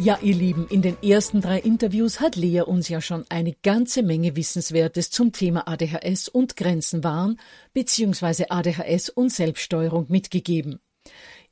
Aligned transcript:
Ja, 0.00 0.16
ihr 0.22 0.36
Lieben, 0.36 0.68
in 0.68 0.80
den 0.80 0.96
ersten 1.02 1.40
drei 1.40 1.58
Interviews 1.58 2.20
hat 2.20 2.36
Lea 2.36 2.60
uns 2.60 2.88
ja 2.88 3.00
schon 3.00 3.24
eine 3.30 3.52
ganze 3.64 4.04
Menge 4.04 4.36
Wissenswertes 4.36 5.10
zum 5.10 5.32
Thema 5.32 5.66
ADHS 5.66 6.28
und 6.28 6.56
Grenzen 6.56 7.02
wahren 7.02 7.40
bzw. 7.72 8.44
ADHS 8.48 9.08
und 9.08 9.32
Selbststeuerung 9.32 10.06
mitgegeben. 10.08 10.78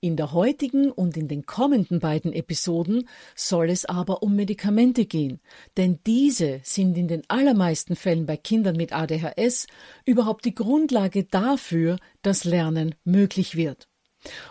In 0.00 0.16
der 0.16 0.32
heutigen 0.32 0.92
und 0.92 1.16
in 1.16 1.26
den 1.26 1.44
kommenden 1.44 1.98
beiden 1.98 2.32
Episoden 2.32 3.08
soll 3.34 3.68
es 3.68 3.84
aber 3.84 4.22
um 4.22 4.36
Medikamente 4.36 5.06
gehen, 5.06 5.40
denn 5.76 5.98
diese 6.06 6.60
sind 6.62 6.96
in 6.96 7.08
den 7.08 7.22
allermeisten 7.26 7.96
Fällen 7.96 8.26
bei 8.26 8.36
Kindern 8.36 8.76
mit 8.76 8.92
ADHS 8.92 9.66
überhaupt 10.04 10.44
die 10.44 10.54
Grundlage 10.54 11.24
dafür, 11.24 11.98
dass 12.22 12.44
Lernen 12.44 12.94
möglich 13.02 13.56
wird. 13.56 13.88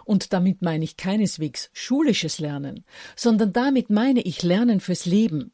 Und 0.03 0.33
damit 0.33 0.61
meine 0.61 0.83
ich 0.83 0.97
keineswegs 0.97 1.69
schulisches 1.73 2.39
Lernen, 2.39 2.85
sondern 3.15 3.53
damit 3.53 3.89
meine 3.89 4.21
ich 4.21 4.43
Lernen 4.43 4.79
fürs 4.79 5.05
Leben. 5.05 5.51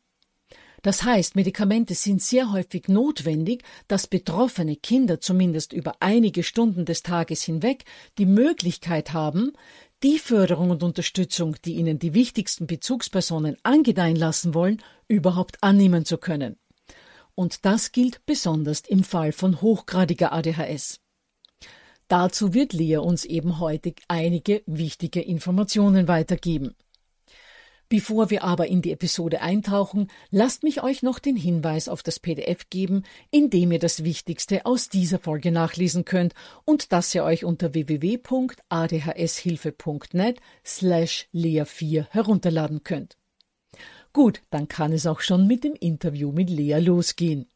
Das 0.82 1.04
heißt, 1.04 1.36
Medikamente 1.36 1.94
sind 1.94 2.24
sehr 2.24 2.52
häufig 2.52 2.88
notwendig, 2.88 3.64
dass 3.88 4.08
betroffene 4.08 4.76
Kinder 4.76 5.20
zumindest 5.20 5.74
über 5.74 5.94
einige 6.00 6.42
Stunden 6.42 6.86
des 6.86 7.04
Tages 7.04 7.44
hinweg 7.44 7.86
die 8.18 8.26
Möglichkeit 8.26 9.14
haben, 9.14 9.52
die 10.02 10.18
Förderung 10.18 10.72
und 10.72 10.82
Unterstützung, 10.82 11.56
die 11.64 11.76
ihnen 11.76 12.00
die 12.00 12.16
wichtigsten 12.16 12.66
Bezugspersonen 12.66 13.58
angedeihen 13.62 14.16
lassen 14.16 14.56
wollen, 14.56 14.82
überhaupt 15.08 15.58
annehmen 15.62 16.06
zu 16.06 16.18
können. 16.18 16.58
Und 17.36 17.66
das 17.66 17.92
gilt 17.92 18.26
besonders 18.26 18.82
im 18.82 19.04
Fall 19.04 19.32
von 19.32 19.62
hochgradiger 19.62 20.34
ADHS. 20.34 21.00
Dazu 22.12 22.54
wird 22.54 22.74
Lea 22.74 22.98
uns 22.98 23.24
eben 23.24 23.62
heute 23.62 23.94
einige 24.10 24.64
wichtige 24.66 25.22
Informationen 25.22 26.10
weitergeben. 26.10 26.76
Bevor 27.88 28.30
wir 28.30 28.44
aber 28.44 28.68
in 28.68 28.82
die 28.82 28.92
Episode 28.92 29.40
eintauchen, 29.40 30.10
lasst 30.30 30.64
mich 30.64 30.84
euch 30.84 31.04
noch 31.04 31.20
den 31.20 31.38
Hinweis 31.38 31.88
auf 31.88 32.04
das 32.04 32.20
PDF 32.20 32.70
geben, 32.70 33.04
in 33.30 33.50
dem 33.50 33.72
ihr 33.72 33.80
das 33.80 34.04
Wichtigste 34.04 34.66
aus 34.66 34.90
dieser 34.90 35.20
Folge 35.20 35.54
nachlesen 35.54 36.04
könnt 36.04 36.34
und 36.66 36.92
das 36.92 37.16
ihr 37.16 37.24
euch 37.24 37.46
unter 37.46 37.74
www.adhshilfe.net 37.74 40.42
slash 40.66 41.30
lea4 41.34 42.08
herunterladen 42.10 42.84
könnt. 42.84 43.16
Gut, 44.12 44.42
dann 44.50 44.68
kann 44.68 44.92
es 44.92 45.08
auch 45.08 45.22
schon 45.22 45.48
mit 45.48 45.64
dem 45.64 45.76
Interview 45.76 46.34
mit 46.34 46.50
Lea 46.50 46.80
losgehen. 46.80 47.48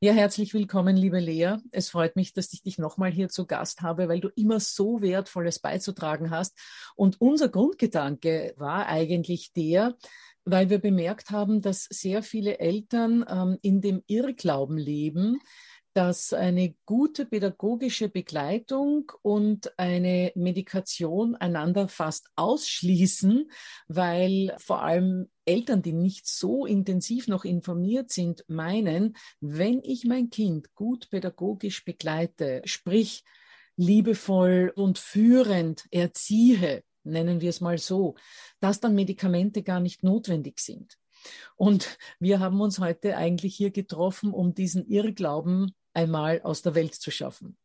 Ja, 0.00 0.12
herzlich 0.12 0.52
willkommen, 0.52 0.94
liebe 0.94 1.18
Lea. 1.20 1.56
Es 1.70 1.88
freut 1.88 2.16
mich, 2.16 2.34
dass 2.34 2.52
ich 2.52 2.62
dich 2.62 2.76
nochmal 2.76 3.10
hier 3.10 3.30
zu 3.30 3.46
Gast 3.46 3.80
habe, 3.80 4.08
weil 4.08 4.20
du 4.20 4.28
immer 4.36 4.60
so 4.60 5.00
Wertvolles 5.00 5.58
beizutragen 5.58 6.30
hast. 6.30 6.54
Und 6.96 7.18
unser 7.18 7.48
Grundgedanke 7.48 8.52
war 8.58 8.88
eigentlich 8.88 9.54
der, 9.54 9.96
weil 10.44 10.68
wir 10.68 10.80
bemerkt 10.80 11.30
haben, 11.30 11.62
dass 11.62 11.84
sehr 11.84 12.22
viele 12.22 12.58
Eltern 12.58 13.24
ähm, 13.26 13.58
in 13.62 13.80
dem 13.80 14.02
Irrglauben 14.06 14.76
leben, 14.76 15.40
dass 15.94 16.34
eine 16.34 16.74
gute 16.84 17.24
pädagogische 17.24 18.10
Begleitung 18.10 19.10
und 19.22 19.78
eine 19.78 20.30
Medikation 20.34 21.36
einander 21.36 21.88
fast 21.88 22.28
ausschließen, 22.36 23.50
weil 23.88 24.54
vor 24.58 24.82
allem 24.82 25.30
Eltern, 25.46 25.82
die 25.82 25.92
nicht 25.92 26.26
so 26.26 26.66
intensiv 26.66 27.28
noch 27.28 27.44
informiert 27.44 28.10
sind, 28.10 28.44
meinen, 28.48 29.16
wenn 29.40 29.80
ich 29.82 30.04
mein 30.04 30.30
Kind 30.30 30.74
gut 30.74 31.08
pädagogisch 31.10 31.84
begleite, 31.84 32.62
sprich 32.64 33.24
liebevoll 33.76 34.72
und 34.74 34.98
führend 34.98 35.84
erziehe, 35.90 36.82
nennen 37.04 37.40
wir 37.40 37.50
es 37.50 37.60
mal 37.60 37.78
so, 37.78 38.16
dass 38.60 38.80
dann 38.80 38.94
Medikamente 38.94 39.62
gar 39.62 39.80
nicht 39.80 40.02
notwendig 40.02 40.58
sind. 40.58 40.98
Und 41.56 41.98
wir 42.18 42.40
haben 42.40 42.60
uns 42.60 42.78
heute 42.78 43.16
eigentlich 43.16 43.56
hier 43.56 43.70
getroffen, 43.70 44.32
um 44.32 44.54
diesen 44.54 44.86
Irrglauben 44.86 45.74
einmal 45.94 46.42
aus 46.42 46.62
der 46.62 46.74
Welt 46.74 46.94
zu 46.94 47.10
schaffen. 47.10 47.56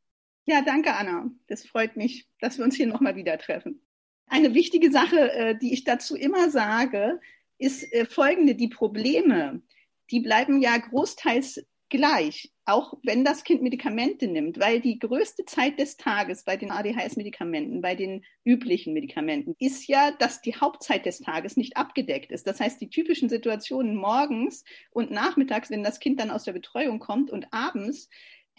Ja, 0.46 0.62
danke, 0.62 0.96
Anna. 0.96 1.30
Das 1.48 1.64
freut 1.64 1.98
mich, 1.98 2.28
dass 2.40 2.58
wir 2.58 2.66
uns 2.66 2.76
hier 2.76 2.88
nochmal 2.88 3.16
wieder 3.16 3.38
treffen. 3.38 3.82
Eine 4.28 4.54
wichtige 4.54 4.92
Sache, 4.92 5.32
äh, 5.32 5.58
die 5.58 5.74
ich 5.74 5.84
dazu 5.84 6.16
immer 6.16 6.50
sage, 6.50 7.20
ist 7.62 7.92
äh, 7.94 8.06
folgende. 8.06 8.56
Die 8.56 8.68
Probleme, 8.68 9.62
die 10.10 10.20
bleiben 10.20 10.62
ja 10.62 10.78
großteils 10.78 11.66
gleich, 11.90 12.52
auch 12.66 12.94
wenn 13.04 13.26
das 13.26 13.44
Kind 13.44 13.62
Medikamente 13.62 14.28
nimmt, 14.28 14.60
weil 14.60 14.80
die 14.80 14.98
größte 14.98 15.46
Zeit 15.46 15.78
des 15.78 15.98
Tages 15.98 16.44
bei 16.44 16.56
den 16.56 16.72
ADHS-Medikamenten, 16.72 17.82
bei 17.82 17.96
den 17.96 18.24
üblichen 18.46 18.94
Medikamenten, 18.94 19.56
ist 19.60 19.88
ja, 19.88 20.12
dass 20.12 20.42
die 20.42 20.56
Hauptzeit 20.56 21.06
des 21.06 21.20
Tages 21.20 21.58
nicht 21.58 21.76
abgedeckt 21.76 22.32
ist. 22.32 22.48
Das 22.48 22.62
heißt, 22.62 22.80
die 22.80 22.90
typischen 22.90 23.28
Situationen 23.28 23.96
morgens 23.96 24.64
und 24.92 25.12
nachmittags, 25.12 25.70
wenn 25.70 25.84
das 25.84 26.00
Kind 26.00 26.20
dann 26.20 26.32
aus 26.32 26.46
der 26.46 26.54
Betreuung 26.54 27.00
kommt 27.00 27.30
und 27.30 27.48
abends, 27.52 28.10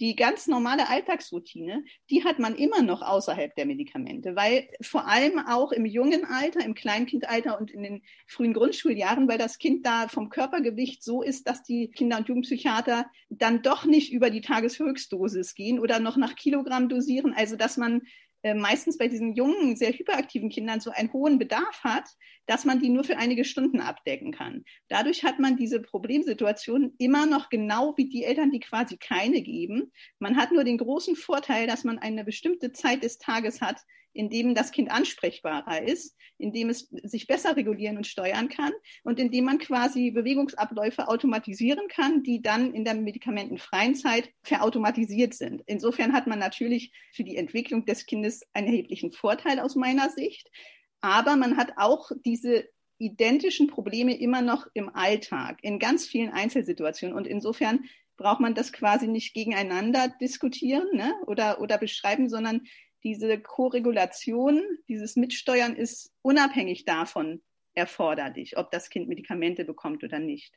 die 0.02 0.16
ganz 0.16 0.48
normale 0.48 0.88
Alltagsroutine, 0.88 1.84
die 2.10 2.24
hat 2.24 2.40
man 2.40 2.56
immer 2.56 2.82
noch 2.82 3.02
außerhalb 3.02 3.54
der 3.54 3.66
Medikamente, 3.66 4.34
weil 4.34 4.68
vor 4.80 5.06
allem 5.06 5.38
auch 5.38 5.70
im 5.70 5.86
jungen 5.86 6.24
Alter, 6.24 6.58
im 6.64 6.74
Kleinkindalter 6.74 7.56
und 7.56 7.70
in 7.70 7.84
den 7.84 8.02
frühen 8.26 8.52
Grundschuljahren, 8.52 9.28
weil 9.28 9.38
das 9.38 9.58
Kind 9.58 9.86
da 9.86 10.08
vom 10.08 10.28
Körpergewicht 10.28 11.04
so 11.04 11.22
ist, 11.22 11.46
dass 11.46 11.62
die 11.62 11.92
Kinder- 11.92 12.18
und 12.18 12.26
Jugendpsychiater 12.26 13.06
dann 13.30 13.62
doch 13.62 13.84
nicht 13.84 14.12
über 14.12 14.28
die 14.28 14.40
Tageshöchstdosis 14.40 15.54
gehen 15.54 15.78
oder 15.78 16.00
noch 16.00 16.16
nach 16.16 16.34
Kilogramm 16.34 16.88
dosieren, 16.88 17.32
also 17.32 17.54
dass 17.54 17.76
man 17.76 18.02
äh, 18.42 18.54
meistens 18.54 18.98
bei 18.98 19.06
diesen 19.06 19.34
jungen, 19.34 19.76
sehr 19.76 19.92
hyperaktiven 19.92 20.50
Kindern 20.50 20.80
so 20.80 20.90
einen 20.90 21.12
hohen 21.12 21.38
Bedarf 21.38 21.84
hat, 21.84 22.08
dass 22.46 22.64
man 22.64 22.80
die 22.80 22.88
nur 22.88 23.04
für 23.04 23.18
einige 23.18 23.44
Stunden 23.44 23.80
abdecken 23.80 24.32
kann. 24.32 24.64
Dadurch 24.88 25.24
hat 25.24 25.38
man 25.38 25.56
diese 25.56 25.80
Problemsituation 25.80 26.94
immer 26.98 27.26
noch 27.26 27.48
genau 27.48 27.94
wie 27.96 28.08
die 28.08 28.24
Eltern, 28.24 28.50
die 28.50 28.60
quasi 28.60 28.96
keine 28.96 29.42
geben. 29.42 29.92
Man 30.18 30.36
hat 30.36 30.52
nur 30.52 30.64
den 30.64 30.78
großen 30.78 31.16
Vorteil, 31.16 31.66
dass 31.66 31.84
man 31.84 31.98
eine 31.98 32.24
bestimmte 32.24 32.72
Zeit 32.72 33.04
des 33.04 33.18
Tages 33.18 33.60
hat, 33.60 33.76
in 34.14 34.28
dem 34.28 34.54
das 34.54 34.72
Kind 34.72 34.90
ansprechbarer 34.90 35.82
ist, 35.82 36.16
in 36.38 36.52
dem 36.52 36.68
es 36.68 36.88
sich 37.02 37.26
besser 37.26 37.56
regulieren 37.56 37.96
und 37.96 38.06
steuern 38.06 38.48
kann 38.48 38.72
und 39.04 39.18
in 39.18 39.30
dem 39.30 39.44
man 39.44 39.58
quasi 39.58 40.10
Bewegungsabläufe 40.10 41.08
automatisieren 41.08 41.88
kann, 41.88 42.22
die 42.22 42.42
dann 42.42 42.74
in 42.74 42.84
der 42.84 42.94
medikamentenfreien 42.94 43.94
Zeit 43.94 44.30
verautomatisiert 44.42 45.34
sind. 45.34 45.62
Insofern 45.66 46.12
hat 46.12 46.26
man 46.26 46.38
natürlich 46.38 46.92
für 47.12 47.24
die 47.24 47.36
Entwicklung 47.36 47.84
des 47.86 48.06
Kindes 48.06 48.42
einen 48.52 48.66
erheblichen 48.68 49.12
Vorteil 49.12 49.60
aus 49.60 49.76
meiner 49.76 50.10
Sicht. 50.10 50.50
Aber 51.02 51.36
man 51.36 51.56
hat 51.58 51.74
auch 51.76 52.10
diese 52.24 52.68
identischen 52.98 53.66
Probleme 53.66 54.16
immer 54.16 54.40
noch 54.40 54.66
im 54.74 54.88
Alltag, 54.94 55.58
in 55.62 55.78
ganz 55.78 56.06
vielen 56.06 56.30
Einzelsituationen. 56.30 57.16
Und 57.16 57.26
insofern 57.26 57.84
braucht 58.16 58.40
man 58.40 58.54
das 58.54 58.72
quasi 58.72 59.08
nicht 59.08 59.34
gegeneinander 59.34 60.08
diskutieren 60.20 60.86
ne, 60.92 61.12
oder, 61.26 61.60
oder 61.60 61.78
beschreiben, 61.78 62.28
sondern 62.28 62.62
diese 63.02 63.40
Koregulation, 63.40 64.62
dieses 64.88 65.16
Mitsteuern 65.16 65.74
ist 65.74 66.12
unabhängig 66.22 66.84
davon 66.84 67.42
erforderlich, 67.74 68.56
ob 68.56 68.70
das 68.70 68.90
Kind 68.90 69.08
Medikamente 69.08 69.64
bekommt 69.64 70.04
oder 70.04 70.20
nicht. 70.20 70.54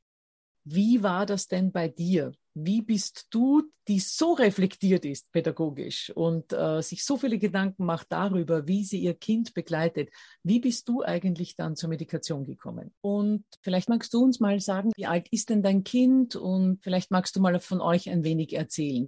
Wie 0.67 1.03
war 1.03 1.27
das 1.27 1.47
denn 1.47 1.71
bei 1.71 1.87
dir? 1.87 2.33
Wie 2.55 2.81
bist 2.81 3.27
du, 3.29 3.61
die 3.87 3.99
so 3.99 4.33
reflektiert 4.33 5.05
ist 5.05 5.31
pädagogisch 5.31 6.09
und 6.09 6.53
äh, 6.53 6.81
sich 6.81 7.03
so 7.03 7.17
viele 7.17 7.37
Gedanken 7.37 7.85
macht 7.85 8.11
darüber, 8.11 8.67
wie 8.67 8.83
sie 8.83 8.99
ihr 8.99 9.13
Kind 9.13 9.53
begleitet, 9.53 10.09
wie 10.41 10.59
bist 10.59 10.89
du 10.89 11.03
eigentlich 11.03 11.55
dann 11.55 11.75
zur 11.75 11.89
Medikation 11.89 12.45
gekommen? 12.45 12.95
Und 13.01 13.45
vielleicht 13.61 13.89
magst 13.89 14.11
du 14.15 14.23
uns 14.23 14.39
mal 14.39 14.59
sagen, 14.59 14.91
wie 14.95 15.05
alt 15.05 15.27
ist 15.29 15.51
denn 15.51 15.61
dein 15.61 15.83
Kind 15.83 16.35
und 16.35 16.81
vielleicht 16.81 17.11
magst 17.11 17.35
du 17.35 17.41
mal 17.41 17.59
von 17.59 17.79
euch 17.79 18.09
ein 18.09 18.23
wenig 18.23 18.53
erzählen. 18.53 19.07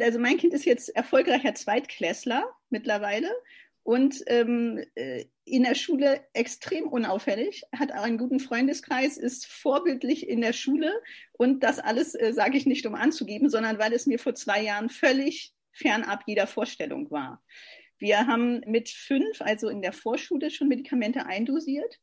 Also 0.00 0.18
mein 0.18 0.38
Kind 0.38 0.54
ist 0.54 0.64
jetzt 0.64 0.88
erfolgreicher 0.88 1.54
Zweitklässler 1.54 2.44
mittlerweile 2.68 3.30
und 3.86 4.24
ähm, 4.26 4.84
äh, 4.96 5.26
in 5.44 5.62
der 5.62 5.76
Schule 5.76 6.20
extrem 6.32 6.88
unauffällig, 6.88 7.62
hat 7.72 7.92
einen 7.92 8.18
guten 8.18 8.40
Freundeskreis, 8.40 9.16
ist 9.16 9.46
vorbildlich 9.46 10.28
in 10.28 10.40
der 10.40 10.52
Schule 10.52 10.92
und 11.34 11.62
das 11.62 11.78
alles 11.78 12.16
äh, 12.16 12.32
sage 12.32 12.56
ich 12.56 12.66
nicht, 12.66 12.84
um 12.84 12.96
anzugeben, 12.96 13.48
sondern 13.48 13.78
weil 13.78 13.92
es 13.92 14.06
mir 14.06 14.18
vor 14.18 14.34
zwei 14.34 14.60
Jahren 14.60 14.88
völlig 14.88 15.54
fernab 15.70 16.24
jeder 16.26 16.48
Vorstellung 16.48 17.12
war. 17.12 17.44
Wir 17.96 18.26
haben 18.26 18.60
mit 18.66 18.88
fünf, 18.88 19.40
also 19.40 19.68
in 19.68 19.82
der 19.82 19.92
Vorschule, 19.92 20.50
schon 20.50 20.66
Medikamente 20.66 21.24
eindosiert. 21.24 22.00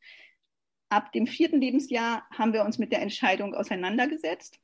Ab 0.87 1.11
dem 1.11 1.27
vierten 1.27 1.59
Lebensjahr 1.59 2.25
haben 2.31 2.53
wir 2.53 2.63
uns 2.63 2.77
mit 2.77 2.93
der 2.93 3.01
Entscheidung 3.01 3.53
auseinandergesetzt 3.53 4.62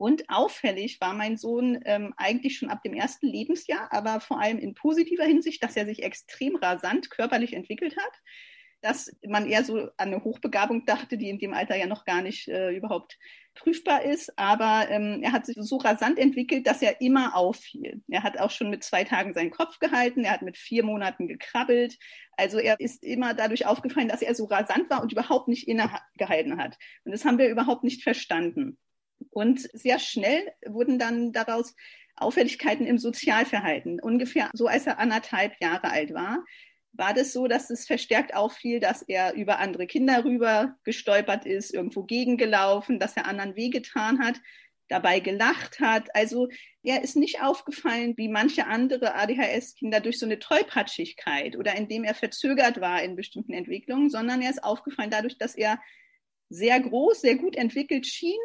und 0.00 0.30
auffällig 0.30 0.98
war 1.02 1.12
mein 1.12 1.36
Sohn 1.36 1.78
ähm, 1.84 2.14
eigentlich 2.16 2.56
schon 2.56 2.70
ab 2.70 2.82
dem 2.82 2.94
ersten 2.94 3.26
Lebensjahr, 3.26 3.92
aber 3.92 4.20
vor 4.20 4.40
allem 4.40 4.58
in 4.58 4.72
positiver 4.72 5.24
Hinsicht, 5.24 5.62
dass 5.62 5.76
er 5.76 5.84
sich 5.84 6.02
extrem 6.02 6.56
rasant 6.56 7.10
körperlich 7.10 7.52
entwickelt 7.52 7.98
hat, 7.98 8.12
dass 8.80 9.14
man 9.28 9.46
eher 9.46 9.62
so 9.62 9.76
an 9.76 9.90
eine 9.98 10.24
Hochbegabung 10.24 10.86
dachte, 10.86 11.18
die 11.18 11.28
in 11.28 11.38
dem 11.38 11.52
Alter 11.52 11.76
ja 11.76 11.84
noch 11.84 12.06
gar 12.06 12.22
nicht 12.22 12.48
äh, 12.48 12.70
überhaupt 12.70 13.18
prüfbar 13.54 14.02
ist. 14.02 14.32
Aber 14.38 14.88
ähm, 14.88 15.20
er 15.22 15.32
hat 15.32 15.44
sich 15.44 15.56
so 15.58 15.76
rasant 15.76 16.18
entwickelt, 16.18 16.66
dass 16.66 16.80
er 16.80 17.02
immer 17.02 17.36
auffiel. 17.36 18.02
Er 18.08 18.22
hat 18.22 18.38
auch 18.40 18.50
schon 18.50 18.70
mit 18.70 18.82
zwei 18.82 19.04
Tagen 19.04 19.34
seinen 19.34 19.50
Kopf 19.50 19.80
gehalten, 19.80 20.24
er 20.24 20.32
hat 20.32 20.40
mit 20.40 20.56
vier 20.56 20.82
Monaten 20.82 21.28
gekrabbelt. 21.28 21.98
Also 22.38 22.58
er 22.58 22.80
ist 22.80 23.04
immer 23.04 23.34
dadurch 23.34 23.66
aufgefallen, 23.66 24.08
dass 24.08 24.22
er 24.22 24.34
so 24.34 24.46
rasant 24.46 24.88
war 24.88 25.02
und 25.02 25.12
überhaupt 25.12 25.48
nicht 25.48 25.68
innegehalten 25.68 26.56
hat. 26.56 26.78
Und 27.04 27.12
das 27.12 27.26
haben 27.26 27.36
wir 27.36 27.50
überhaupt 27.50 27.84
nicht 27.84 28.02
verstanden. 28.02 28.78
Und 29.30 29.68
sehr 29.72 29.98
schnell 29.98 30.52
wurden 30.66 30.98
dann 30.98 31.32
daraus 31.32 31.74
Auffälligkeiten 32.16 32.86
im 32.86 32.98
Sozialverhalten. 32.98 34.00
Ungefähr 34.00 34.50
so, 34.52 34.66
als 34.66 34.86
er 34.86 34.98
anderthalb 34.98 35.60
Jahre 35.60 35.90
alt 35.90 36.12
war, 36.12 36.44
war 36.92 37.14
das 37.14 37.32
so, 37.32 37.46
dass 37.46 37.70
es 37.70 37.86
verstärkt 37.86 38.34
auffiel, 38.34 38.80
dass 38.80 39.02
er 39.02 39.34
über 39.34 39.58
andere 39.58 39.86
Kinder 39.86 40.24
rüber 40.24 40.76
gestolpert 40.84 41.46
ist, 41.46 41.72
irgendwo 41.72 42.02
gegengelaufen, 42.02 42.98
dass 42.98 43.16
er 43.16 43.26
anderen 43.26 43.54
wehgetan 43.56 44.18
hat, 44.18 44.40
dabei 44.88 45.20
gelacht 45.20 45.78
hat. 45.80 46.14
Also 46.14 46.48
er 46.82 47.02
ist 47.02 47.16
nicht 47.16 47.42
aufgefallen 47.42 48.14
wie 48.16 48.28
manche 48.28 48.66
andere 48.66 49.14
ADHS-Kinder 49.14 50.00
durch 50.00 50.18
so 50.18 50.26
eine 50.26 50.40
Tollpatschigkeit 50.40 51.56
oder 51.56 51.76
indem 51.76 52.04
er 52.04 52.14
verzögert 52.14 52.80
war 52.80 53.02
in 53.02 53.16
bestimmten 53.16 53.52
Entwicklungen, 53.52 54.10
sondern 54.10 54.42
er 54.42 54.50
ist 54.50 54.64
aufgefallen 54.64 55.10
dadurch, 55.10 55.38
dass 55.38 55.54
er 55.54 55.80
sehr 56.48 56.80
groß, 56.80 57.20
sehr 57.20 57.36
gut 57.36 57.54
entwickelt 57.54 58.06
schien, 58.06 58.40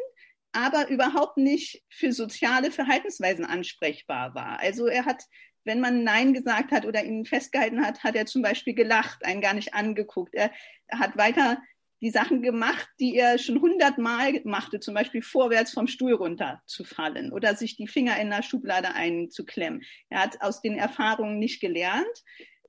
aber 0.56 0.88
überhaupt 0.88 1.36
nicht 1.36 1.82
für 1.90 2.12
soziale 2.12 2.70
Verhaltensweisen 2.70 3.44
ansprechbar 3.44 4.34
war. 4.34 4.58
Also 4.60 4.86
er 4.86 5.04
hat, 5.04 5.22
wenn 5.64 5.80
man 5.80 6.02
Nein 6.02 6.32
gesagt 6.32 6.72
hat 6.72 6.86
oder 6.86 7.04
ihn 7.04 7.26
festgehalten 7.26 7.84
hat, 7.84 8.02
hat 8.02 8.16
er 8.16 8.24
zum 8.24 8.40
Beispiel 8.40 8.74
gelacht, 8.74 9.24
einen 9.24 9.42
gar 9.42 9.52
nicht 9.52 9.74
angeguckt. 9.74 10.34
Er, 10.34 10.50
hat 10.90 11.18
weiter 11.18 11.58
die 12.00 12.10
Sachen 12.10 12.40
gemacht, 12.40 12.88
die 13.00 13.16
er 13.16 13.38
schon 13.38 13.60
hundertmal 13.60 14.40
machte, 14.44 14.80
zum 14.80 14.94
Beispiel 14.94 15.22
vorwärts 15.22 15.72
vom 15.72 15.88
Stuhl 15.88 16.14
runterzufallen 16.14 17.32
oder 17.32 17.54
sich 17.54 17.76
die 17.76 17.88
Finger 17.88 18.18
in 18.18 18.30
der 18.30 18.42
Schublade 18.42 18.94
einzuklemmen. 18.94 19.82
Er 20.08 20.22
hat 20.22 20.40
aus 20.40 20.62
den 20.62 20.78
Erfahrungen 20.78 21.38
nicht 21.38 21.60
gelernt. 21.60 22.24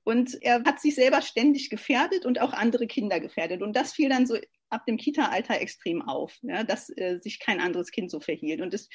Und 0.08 0.42
er 0.42 0.64
hat 0.64 0.80
sich 0.80 0.94
selber 0.94 1.20
ständig 1.20 1.68
gefährdet 1.68 2.24
und 2.24 2.40
auch 2.40 2.54
andere 2.54 2.86
Kinder 2.86 3.20
gefährdet. 3.20 3.60
Und 3.60 3.76
das 3.76 3.92
fiel 3.92 4.08
dann 4.08 4.26
so 4.26 4.38
ab 4.70 4.86
dem 4.86 4.96
Kita-Alter 4.96 5.60
extrem 5.60 6.00
auf, 6.00 6.34
ja, 6.40 6.64
dass 6.64 6.88
äh, 6.96 7.18
sich 7.20 7.38
kein 7.38 7.60
anderes 7.60 7.90
Kind 7.90 8.10
so 8.10 8.18
verhielt. 8.18 8.62
Und 8.62 8.72
es, 8.72 8.88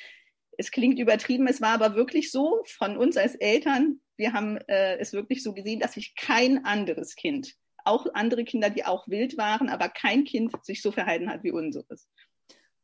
es 0.58 0.72
klingt 0.72 0.98
übertrieben, 0.98 1.46
es 1.46 1.62
war 1.62 1.70
aber 1.70 1.94
wirklich 1.94 2.32
so 2.32 2.64
von 2.66 2.98
uns 2.98 3.16
als 3.16 3.36
Eltern, 3.36 4.02
wir 4.18 4.34
haben 4.34 4.58
äh, 4.68 4.98
es 4.98 5.14
wirklich 5.14 5.44
so 5.44 5.54
gesehen, 5.54 5.80
dass 5.80 5.94
sich 5.94 6.16
kein 6.16 6.66
anderes 6.66 7.14
Kind, 7.16 7.54
auch 7.86 8.08
andere 8.16 8.44
Kinder, 8.44 8.72
die 8.72 8.84
auch 8.84 9.08
wild 9.08 9.38
waren, 9.38 9.70
aber 9.70 9.90
kein 9.90 10.24
Kind 10.24 10.52
sich 10.66 10.82
so 10.82 10.92
verhalten 10.92 11.30
hat 11.30 11.44
wie 11.44 11.52
unseres. 11.52 12.10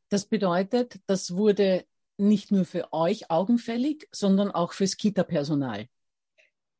Das 0.09 0.27
bedeutet, 0.27 0.99
das 1.07 1.35
wurde 1.35 1.83
nicht 2.17 2.51
nur 2.51 2.65
für 2.65 2.93
euch 2.93 3.31
augenfällig, 3.31 4.07
sondern 4.11 4.51
auch 4.51 4.73
fürs 4.73 4.97
Kita-Personal. 4.97 5.87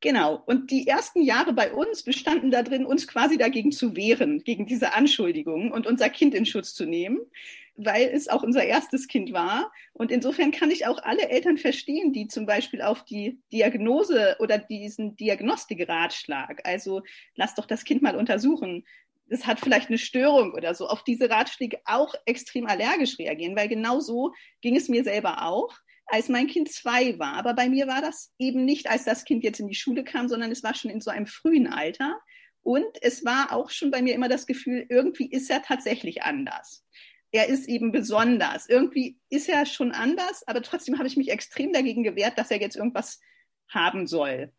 Genau. 0.02 0.42
Und 0.46 0.72
die 0.72 0.88
ersten 0.88 1.22
Jahre 1.22 1.52
bei 1.54 1.74
uns 1.74 2.04
bestanden 2.04 2.52
darin, 2.52 2.86
uns 2.86 3.08
quasi 3.08 3.38
dagegen 3.38 3.72
zu 3.72 3.96
wehren, 3.98 4.44
gegen 4.44 4.66
diese 4.66 4.94
Anschuldigungen 4.94 5.72
und 5.72 5.88
unser 5.88 6.10
Kind 6.10 6.34
in 6.34 6.46
Schutz 6.46 6.74
zu 6.74 6.86
nehmen, 6.86 7.20
weil 7.76 8.08
es 8.08 8.30
auch 8.30 8.42
unser 8.42 8.64
erstes 8.64 9.08
Kind 9.08 9.34
war. 9.34 9.72
Und 9.92 10.12
insofern 10.12 10.52
kann 10.52 10.72
ich 10.72 10.88
auch 10.88 11.04
alle 11.04 11.30
Eltern 11.30 11.58
verstehen, 11.58 12.14
die 12.14 12.28
zum 12.28 12.46
Beispiel 12.46 12.82
auf 12.82 13.04
die 13.04 13.40
Diagnose 13.52 14.38
oder 14.40 14.58
diesen 14.58 15.18
Diagnostikratschlag, 15.18 16.62
also 16.66 17.02
lass 17.36 17.56
doch 17.56 17.66
das 17.66 17.84
Kind 17.84 18.02
mal 18.02 18.16
untersuchen, 18.16 18.86
es 19.32 19.46
hat 19.46 19.60
vielleicht 19.60 19.90
eine 19.90 19.98
Störung 19.98 20.54
oder 20.54 20.74
so, 20.74 20.88
auf 20.88 21.04
diese 21.04 21.30
Ratschläge 21.30 21.80
auch 21.86 22.16
extrem 22.26 22.66
allergisch 22.66 23.20
reagieren, 23.20 23.56
weil 23.56 23.68
genau 23.68 24.00
so 24.00 24.34
ging 24.62 24.76
es 24.76 24.90
mir 24.90 25.04
selber 25.04 25.44
auch 25.44 25.78
als 26.10 26.30
mein 26.30 26.48
Kind 26.48 26.72
zwei 26.72 27.18
war. 27.20 27.34
Aber 27.34 27.54
bei 27.54 27.70
mir 27.70 27.88
war 27.88 28.02
das 28.02 28.34
eben 28.38 28.66
nicht, 28.66 28.90
als 28.90 29.06
das 29.06 29.26
Kind 29.26 29.44
jetzt 29.44 29.60
in 29.60 29.68
die 29.68 29.76
Schule 29.76 30.04
kam, 30.04 30.28
sondern 30.28 30.52
es 30.52 30.64
war 30.64 30.76
schon 30.76 30.92
in 30.92 31.02
so 31.02 31.12
einem 31.12 31.28
frühen 31.28 31.68
Alter. 31.68 32.20
Und 32.62 32.98
es 33.02 33.24
war 33.26 33.52
auch 33.52 33.70
schon 33.70 33.92
bei 33.92 34.02
mir 34.02 34.14
immer 34.14 34.30
das 34.30 34.46
Gefühl, 34.46 34.86
irgendwie 34.90 35.30
ist 35.30 35.50
er 35.50 35.62
tatsächlich 35.62 36.24
anders. 36.24 36.86
Er 37.32 37.48
ist 37.48 37.68
eben 37.68 37.92
besonders. 37.92 38.68
Irgendwie 38.68 39.20
ist 39.30 39.50
er 39.50 39.66
schon 39.66 39.92
anders, 39.92 40.48
aber 40.48 40.62
trotzdem 40.62 40.98
habe 40.98 41.08
ich 41.08 41.18
mich 41.18 41.30
extrem 41.30 41.74
dagegen 41.74 42.04
gewehrt, 42.04 42.38
dass 42.38 42.52
er 42.52 42.60
jetzt 42.60 42.76
irgendwas 42.76 43.20
haben 43.70 44.08
soll. 44.08 44.52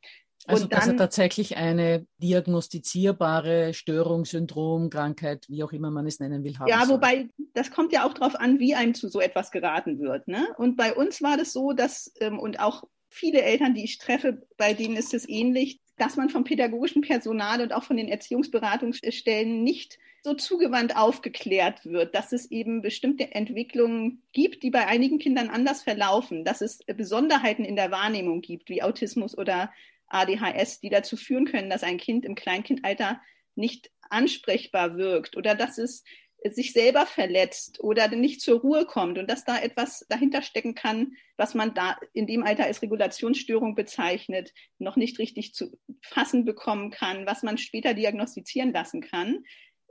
Also 0.46 0.64
und 0.64 0.72
dass 0.72 0.86
er 0.86 0.96
tatsächlich 0.96 1.56
eine 1.56 2.06
diagnostizierbare 2.18 3.74
Störung, 3.74 4.24
Syndrom, 4.24 4.88
Krankheit, 4.88 5.46
wie 5.48 5.62
auch 5.62 5.72
immer 5.72 5.90
man 5.90 6.06
es 6.06 6.18
nennen 6.18 6.44
will, 6.44 6.58
haben 6.58 6.68
Ja, 6.68 6.86
soll. 6.86 6.96
wobei 6.96 7.28
das 7.52 7.70
kommt 7.70 7.92
ja 7.92 8.06
auch 8.06 8.14
darauf 8.14 8.34
an, 8.36 8.58
wie 8.58 8.74
einem 8.74 8.94
zu 8.94 9.08
so 9.08 9.20
etwas 9.20 9.50
geraten 9.50 9.98
wird. 10.00 10.28
Ne? 10.28 10.48
Und 10.56 10.76
bei 10.76 10.94
uns 10.94 11.20
war 11.22 11.36
das 11.36 11.52
so, 11.52 11.72
dass, 11.72 12.12
ähm, 12.20 12.38
und 12.38 12.58
auch 12.58 12.84
viele 13.08 13.42
Eltern, 13.42 13.74
die 13.74 13.84
ich 13.84 13.98
treffe, 13.98 14.46
bei 14.56 14.72
denen 14.72 14.96
ist 14.96 15.12
es 15.12 15.28
ähnlich, 15.28 15.80
dass 15.98 16.16
man 16.16 16.30
vom 16.30 16.44
pädagogischen 16.44 17.02
Personal 17.02 17.60
und 17.60 17.74
auch 17.74 17.84
von 17.84 17.98
den 17.98 18.08
Erziehungsberatungsstellen 18.08 19.62
nicht 19.62 19.98
so 20.22 20.34
zugewandt 20.34 20.96
aufgeklärt 20.96 21.84
wird, 21.84 22.14
dass 22.14 22.32
es 22.32 22.50
eben 22.50 22.82
bestimmte 22.82 23.34
Entwicklungen 23.34 24.22
gibt, 24.32 24.62
die 24.62 24.70
bei 24.70 24.86
einigen 24.86 25.18
Kindern 25.18 25.48
anders 25.48 25.82
verlaufen, 25.82 26.44
dass 26.44 26.60
es 26.60 26.78
Besonderheiten 26.86 27.64
in 27.64 27.76
der 27.76 27.90
Wahrnehmung 27.90 28.40
gibt, 28.40 28.68
wie 28.68 28.82
Autismus 28.82 29.36
oder 29.36 29.70
ADHS, 30.10 30.80
die 30.80 30.90
dazu 30.90 31.16
führen 31.16 31.46
können, 31.46 31.70
dass 31.70 31.82
ein 31.82 31.98
Kind 31.98 32.24
im 32.24 32.34
Kleinkindalter 32.34 33.20
nicht 33.54 33.90
ansprechbar 34.10 34.96
wirkt 34.96 35.36
oder 35.36 35.54
dass 35.54 35.78
es 35.78 36.04
sich 36.44 36.72
selber 36.72 37.06
verletzt 37.06 37.80
oder 37.80 38.08
nicht 38.08 38.40
zur 38.40 38.60
Ruhe 38.60 38.86
kommt 38.86 39.18
und 39.18 39.30
dass 39.30 39.44
da 39.44 39.58
etwas 39.58 40.06
dahinter 40.08 40.42
stecken 40.42 40.74
kann, 40.74 41.12
was 41.36 41.54
man 41.54 41.74
da 41.74 41.98
in 42.12 42.26
dem 42.26 42.44
Alter 42.44 42.64
als 42.64 42.82
Regulationsstörung 42.82 43.74
bezeichnet, 43.74 44.52
noch 44.78 44.96
nicht 44.96 45.18
richtig 45.18 45.54
zu 45.54 45.78
fassen 46.00 46.44
bekommen 46.44 46.90
kann, 46.90 47.26
was 47.26 47.42
man 47.42 47.58
später 47.58 47.94
diagnostizieren 47.94 48.72
lassen 48.72 49.02
kann. 49.02 49.44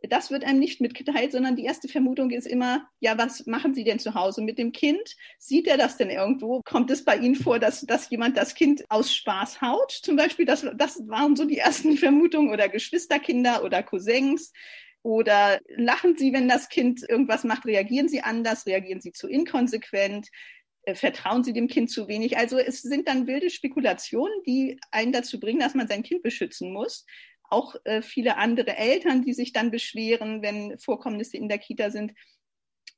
Das 0.08 0.32
wird 0.32 0.44
einem 0.44 0.60
nicht 0.60 0.82
mitgeteilt, 0.82 1.32
sondern 1.32 1.56
die 1.56 1.66
erste 1.66 1.88
Vermutung 1.88 2.32
ist 2.32 2.48
immer, 2.48 2.88
ja, 3.00 3.18
was 3.18 3.46
machen 3.46 3.74
Sie 3.74 3.84
denn 3.84 4.00
zu 4.00 4.14
Hause 4.14 4.42
mit 4.42 4.58
dem 4.58 4.72
Kind? 4.72 5.16
Sieht 5.38 5.68
er 5.68 5.78
das 5.78 5.98
denn 5.98 6.10
irgendwo? 6.10 6.62
Kommt 6.64 6.90
es 6.92 7.04
bei 7.04 7.18
Ihnen 7.18 7.36
vor, 7.36 7.60
dass, 7.60 7.82
dass 7.82 8.10
jemand 8.10 8.38
das 8.38 8.56
Kind 8.56 8.84
aus 8.90 9.14
Spaß 9.14 9.62
haut? 9.62 9.92
Zum 9.92 10.16
Beispiel, 10.16 10.46
das, 10.46 10.66
das 10.76 11.08
waren 11.08 11.36
so 11.36 11.46
die 11.46 11.58
ersten 11.58 11.98
Vermutungen 11.98 12.52
oder 12.52 12.70
Geschwisterkinder 12.70 13.64
oder 13.64 13.84
Cousins. 13.84 14.54
Oder 15.02 15.60
lachen 15.70 16.18
Sie, 16.18 16.34
wenn 16.34 16.50
das 16.50 16.68
Kind 16.68 17.08
irgendwas 17.08 17.44
macht, 17.44 17.66
reagieren 17.66 18.10
Sie 18.10 18.22
anders, 18.22 18.66
reagieren 18.66 19.00
Sie 19.00 19.14
zu 19.14 19.28
inkonsequent, 19.28 20.28
äh, 20.84 20.96
vertrauen 20.96 21.44
Sie 21.44 21.54
dem 21.54 21.68
Kind 21.68 21.90
zu 21.90 22.08
wenig. 22.08 22.38
Also 22.38 22.58
es 22.58 22.82
sind 22.82 23.08
dann 23.08 23.28
wilde 23.28 23.50
Spekulationen, 23.50 24.44
die 24.46 24.80
einen 24.92 25.12
dazu 25.14 25.40
bringen, 25.40 25.60
dass 25.60 25.76
man 25.76 25.88
sein 25.88 26.04
Kind 26.04 26.24
beschützen 26.24 26.74
muss. 26.74 27.06
Auch 27.50 27.76
äh, 27.84 28.02
viele 28.02 28.38
andere 28.38 28.78
Eltern, 28.78 29.24
die 29.24 29.34
sich 29.34 29.54
dann 29.54 29.72
beschweren, 29.72 30.42
wenn 30.42 30.78
Vorkommnisse 30.80 31.38
in 31.38 31.50
der 31.50 31.58
Kita 31.58 31.92
sind, 31.92 32.14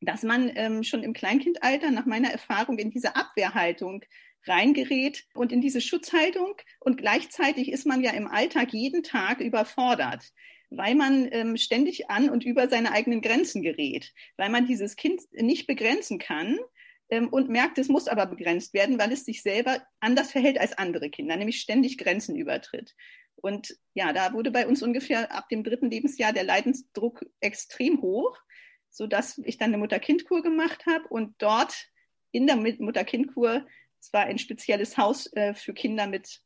dass 0.02 0.24
man 0.24 0.52
ähm, 0.56 0.84
schon 0.84 1.04
im 1.04 1.14
Kleinkindalter 1.14 1.92
nach 1.92 2.06
meiner 2.06 2.32
Erfahrung 2.32 2.78
in 2.78 2.90
diese 2.90 3.16
Abwehrhaltung 3.16 4.04
reingerät 4.48 5.26
und 5.36 5.52
in 5.52 5.62
diese 5.62 5.82
Schutzhaltung 5.82 6.56
und 6.80 6.98
gleichzeitig 6.98 7.72
ist 7.72 7.86
man 7.86 8.02
ja 8.02 8.12
im 8.12 8.28
Alltag 8.28 8.74
jeden 8.74 9.04
Tag 9.04 9.40
überfordert 9.40 10.32
weil 10.72 10.96
man 10.96 11.28
ähm, 11.32 11.58
ständig 11.58 12.10
an 12.10 12.30
und 12.30 12.46
über 12.46 12.70
seine 12.70 12.94
eigenen 12.94 13.22
Grenzen 13.22 13.62
gerät, 13.62 14.14
weil 14.38 14.50
man 14.50 14.66
dieses 14.66 14.96
Kind 14.96 15.22
nicht 15.34 15.68
begrenzen 15.68 16.18
kann 16.18 16.58
ähm, 17.10 17.28
und 17.28 17.50
merkt, 17.50 17.78
es 17.78 17.90
muss 17.90 18.08
aber 18.08 18.26
begrenzt 18.26 18.74
werden, 18.74 18.98
weil 18.98 19.12
es 19.12 19.26
sich 19.26 19.44
selber 19.44 19.86
anders 20.00 20.32
verhält 20.32 20.58
als 20.58 20.72
andere 20.78 21.10
Kinder, 21.10 21.36
nämlich 21.36 21.60
ständig 21.60 21.98
Grenzen 21.98 22.38
übertritt. 22.38 22.96
Und 23.42 23.78
ja, 23.94 24.14
da 24.14 24.34
wurde 24.34 24.52
bei 24.52 24.68
uns 24.68 24.82
ungefähr 24.82 25.32
ab 25.32 25.50
dem 25.50 25.64
dritten 25.64 25.90
Lebensjahr 25.90 26.34
der 26.34 26.44
Leidensdruck 26.44 27.26
extrem 27.40 28.02
hoch, 28.02 28.38
sodass 28.90 29.40
ich 29.40 29.58
dann 29.58 29.70
eine 29.70 29.78
Mutter-Kind-Kur 29.78 30.42
gemacht 30.42 30.86
habe. 30.86 31.08
Und 31.08 31.36
dort 31.40 31.88
in 32.32 32.48
der 32.48 32.56
Mutter-Kind-Kur, 32.56 33.66
es 34.00 34.14
war 34.14 34.22
ein 34.26 34.38
spezielles 34.38 34.98
Haus 34.98 35.32
äh, 35.34 35.54
für 35.54 35.74
Kinder 35.74 36.08
mit 36.08 36.42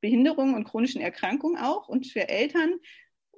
Behinderungen 0.00 0.54
und 0.54 0.64
chronischen 0.64 1.00
Erkrankungen 1.00 1.58
auch 1.60 1.88
und 1.88 2.06
für 2.06 2.28
Eltern, 2.28 2.74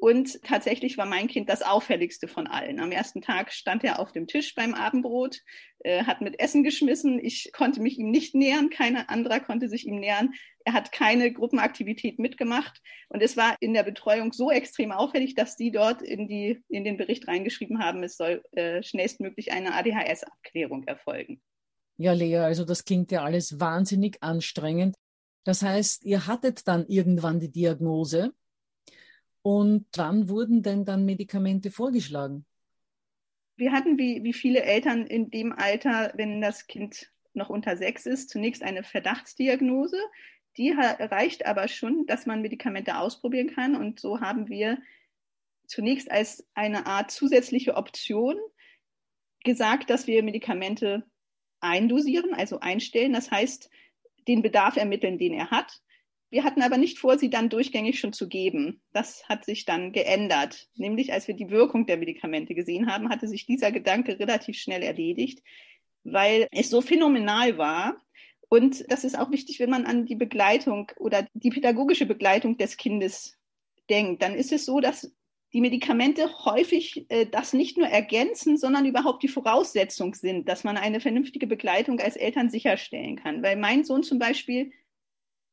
und 0.00 0.40
tatsächlich 0.42 0.96
war 0.96 1.06
mein 1.06 1.26
Kind 1.26 1.48
das 1.48 1.62
auffälligste 1.62 2.28
von 2.28 2.46
allen. 2.46 2.78
Am 2.78 2.92
ersten 2.92 3.20
Tag 3.20 3.52
stand 3.52 3.82
er 3.82 3.98
auf 3.98 4.12
dem 4.12 4.28
Tisch 4.28 4.54
beim 4.54 4.74
Abendbrot, 4.74 5.42
äh, 5.80 6.04
hat 6.04 6.20
mit 6.20 6.38
Essen 6.38 6.62
geschmissen. 6.62 7.18
Ich 7.18 7.50
konnte 7.52 7.80
mich 7.80 7.98
ihm 7.98 8.10
nicht 8.10 8.34
nähern, 8.34 8.70
keiner 8.70 9.10
anderer 9.10 9.40
konnte 9.40 9.68
sich 9.68 9.86
ihm 9.86 9.98
nähern. 9.98 10.34
Er 10.64 10.72
hat 10.72 10.92
keine 10.92 11.32
Gruppenaktivität 11.32 12.20
mitgemacht. 12.20 12.80
Und 13.08 13.22
es 13.22 13.36
war 13.36 13.56
in 13.58 13.74
der 13.74 13.82
Betreuung 13.82 14.32
so 14.32 14.52
extrem 14.52 14.92
auffällig, 14.92 15.34
dass 15.34 15.56
die 15.56 15.72
dort 15.72 16.00
in, 16.00 16.28
die, 16.28 16.62
in 16.68 16.84
den 16.84 16.96
Bericht 16.96 17.26
reingeschrieben 17.26 17.80
haben, 17.80 18.04
es 18.04 18.16
soll 18.16 18.42
äh, 18.52 18.82
schnellstmöglich 18.84 19.50
eine 19.50 19.74
ADHS-Abklärung 19.74 20.84
erfolgen. 20.84 21.40
Ja, 21.96 22.12
Lea, 22.12 22.36
also 22.36 22.64
das 22.64 22.84
klingt 22.84 23.10
ja 23.10 23.24
alles 23.24 23.58
wahnsinnig 23.58 24.18
anstrengend. 24.22 24.94
Das 25.42 25.62
heißt, 25.62 26.04
ihr 26.04 26.28
hattet 26.28 26.68
dann 26.68 26.86
irgendwann 26.86 27.40
die 27.40 27.50
Diagnose 27.50 28.32
und 29.48 29.86
wann 29.96 30.28
wurden 30.28 30.62
denn 30.62 30.84
dann 30.84 31.06
Medikamente 31.06 31.70
vorgeschlagen? 31.70 32.44
Wir 33.56 33.72
hatten 33.72 33.96
wie, 33.96 34.22
wie 34.22 34.34
viele 34.34 34.60
Eltern 34.62 35.06
in 35.06 35.30
dem 35.30 35.54
Alter, 35.54 36.12
wenn 36.16 36.42
das 36.42 36.66
Kind 36.66 37.10
noch 37.32 37.48
unter 37.48 37.78
sechs 37.78 38.04
ist, 38.04 38.28
zunächst 38.28 38.62
eine 38.62 38.82
Verdachtsdiagnose. 38.82 39.96
Die 40.58 40.72
reicht 40.72 41.46
aber 41.46 41.66
schon, 41.66 42.04
dass 42.04 42.26
man 42.26 42.42
Medikamente 42.42 42.98
ausprobieren 42.98 43.48
kann. 43.48 43.74
Und 43.74 44.00
so 44.00 44.20
haben 44.20 44.50
wir 44.50 44.82
zunächst 45.66 46.10
als 46.10 46.46
eine 46.52 46.84
Art 46.84 47.10
zusätzliche 47.10 47.76
Option 47.76 48.36
gesagt, 49.44 49.88
dass 49.88 50.06
wir 50.06 50.22
Medikamente 50.22 51.04
eindosieren, 51.60 52.34
also 52.34 52.60
einstellen. 52.60 53.14
Das 53.14 53.30
heißt, 53.30 53.70
den 54.26 54.42
Bedarf 54.42 54.76
ermitteln, 54.76 55.16
den 55.16 55.32
er 55.32 55.50
hat. 55.50 55.80
Wir 56.30 56.44
hatten 56.44 56.60
aber 56.60 56.76
nicht 56.76 56.98
vor, 56.98 57.18
sie 57.18 57.30
dann 57.30 57.48
durchgängig 57.48 57.98
schon 57.98 58.12
zu 58.12 58.28
geben. 58.28 58.82
Das 58.92 59.26
hat 59.28 59.46
sich 59.46 59.64
dann 59.64 59.92
geändert. 59.92 60.68
Nämlich 60.74 61.12
als 61.12 61.26
wir 61.26 61.34
die 61.34 61.50
Wirkung 61.50 61.86
der 61.86 61.96
Medikamente 61.96 62.54
gesehen 62.54 62.92
haben, 62.92 63.08
hatte 63.08 63.28
sich 63.28 63.46
dieser 63.46 63.72
Gedanke 63.72 64.18
relativ 64.18 64.58
schnell 64.58 64.82
erledigt, 64.82 65.42
weil 66.04 66.46
es 66.50 66.68
so 66.68 66.82
phänomenal 66.82 67.56
war. 67.56 68.02
Und 68.50 68.90
das 68.90 69.04
ist 69.04 69.18
auch 69.18 69.30
wichtig, 69.30 69.58
wenn 69.58 69.70
man 69.70 69.86
an 69.86 70.04
die 70.04 70.16
Begleitung 70.16 70.90
oder 70.98 71.26
die 71.32 71.50
pädagogische 71.50 72.06
Begleitung 72.06 72.58
des 72.58 72.76
Kindes 72.76 73.38
denkt. 73.88 74.22
Dann 74.22 74.34
ist 74.34 74.52
es 74.52 74.66
so, 74.66 74.80
dass 74.80 75.10
die 75.54 75.60
Medikamente 75.62 76.44
häufig 76.44 77.06
äh, 77.08 77.26
das 77.26 77.54
nicht 77.54 77.78
nur 77.78 77.88
ergänzen, 77.88 78.58
sondern 78.58 78.84
überhaupt 78.84 79.22
die 79.22 79.28
Voraussetzung 79.28 80.14
sind, 80.14 80.46
dass 80.46 80.62
man 80.62 80.76
eine 80.76 81.00
vernünftige 81.00 81.46
Begleitung 81.46 82.00
als 82.00 82.16
Eltern 82.16 82.50
sicherstellen 82.50 83.16
kann. 83.16 83.42
Weil 83.42 83.56
mein 83.56 83.84
Sohn 83.84 84.02
zum 84.02 84.18
Beispiel 84.18 84.72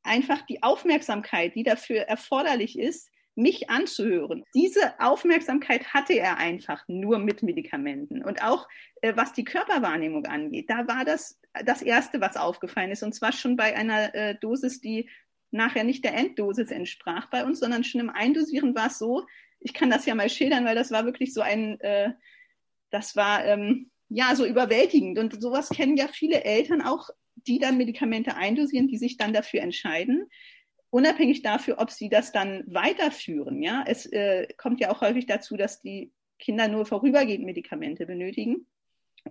einfach 0.05 0.41
die 0.43 0.63
Aufmerksamkeit, 0.63 1.55
die 1.55 1.63
dafür 1.63 2.01
erforderlich 2.01 2.77
ist, 2.77 3.09
mich 3.35 3.69
anzuhören. 3.69 4.43
Diese 4.53 5.00
Aufmerksamkeit 5.00 5.93
hatte 5.93 6.13
er 6.13 6.38
einfach 6.38 6.83
nur 6.88 7.19
mit 7.19 7.43
Medikamenten. 7.43 8.24
Und 8.24 8.41
auch 8.41 8.67
äh, 9.01 9.13
was 9.15 9.33
die 9.33 9.43
Körperwahrnehmung 9.43 10.25
angeht, 10.25 10.69
da 10.69 10.88
war 10.88 11.03
das 11.03 11.39
das 11.65 11.81
Erste, 11.81 12.21
was 12.21 12.38
aufgefallen 12.38 12.91
ist. 12.91 13.03
Und 13.03 13.13
zwar 13.13 13.33
schon 13.33 13.57
bei 13.57 13.75
einer 13.75 14.15
äh, 14.15 14.35
Dosis, 14.39 14.79
die 14.79 15.09
nachher 15.51 15.83
nicht 15.83 16.03
der 16.03 16.15
Enddosis 16.15 16.71
entsprach 16.71 17.29
bei 17.29 17.45
uns, 17.45 17.59
sondern 17.59 17.83
schon 17.83 18.01
im 18.01 18.09
Eindosieren 18.09 18.75
war 18.75 18.88
es 18.88 18.97
so, 18.97 19.25
ich 19.59 19.74
kann 19.74 19.89
das 19.89 20.05
ja 20.05 20.15
mal 20.15 20.29
schildern, 20.29 20.65
weil 20.65 20.75
das 20.75 20.91
war 20.91 21.05
wirklich 21.05 21.33
so 21.33 21.41
ein, 21.41 21.79
äh, 21.81 22.12
das 22.89 23.15
war 23.15 23.43
ähm, 23.45 23.89
ja 24.09 24.35
so 24.35 24.45
überwältigend. 24.45 25.17
Und 25.19 25.41
sowas 25.41 25.69
kennen 25.69 25.97
ja 25.97 26.07
viele 26.07 26.43
Eltern 26.43 26.81
auch 26.81 27.09
die 27.36 27.60
dann 27.60 27.77
Medikamente 27.77 28.36
eindosieren, 28.36 28.88
die 28.88 28.98
sich 28.98 29.18
dann 29.18 29.34
dafür 29.34 29.62
entscheiden, 29.62 30.30
unabhängig 30.89 31.42
dafür, 31.42 31.80
ob 31.80 31.92
sie 31.92 32.10
das 32.10 32.32
dann 32.32 32.63
weiterführen. 32.68 33.62
Ja, 33.62 33.84
es 33.86 34.06
äh, 34.06 34.48
kommt 34.58 34.80
ja 34.80 34.92
auch 34.92 35.01
häufig 35.01 35.25
dazu, 35.25 35.58
dass 35.58 35.82
die 35.82 36.13
Kinder 36.39 36.68
nur 36.68 36.86
vorübergehend 36.86 37.46
Medikamente 37.46 38.06
benötigen 38.06 38.68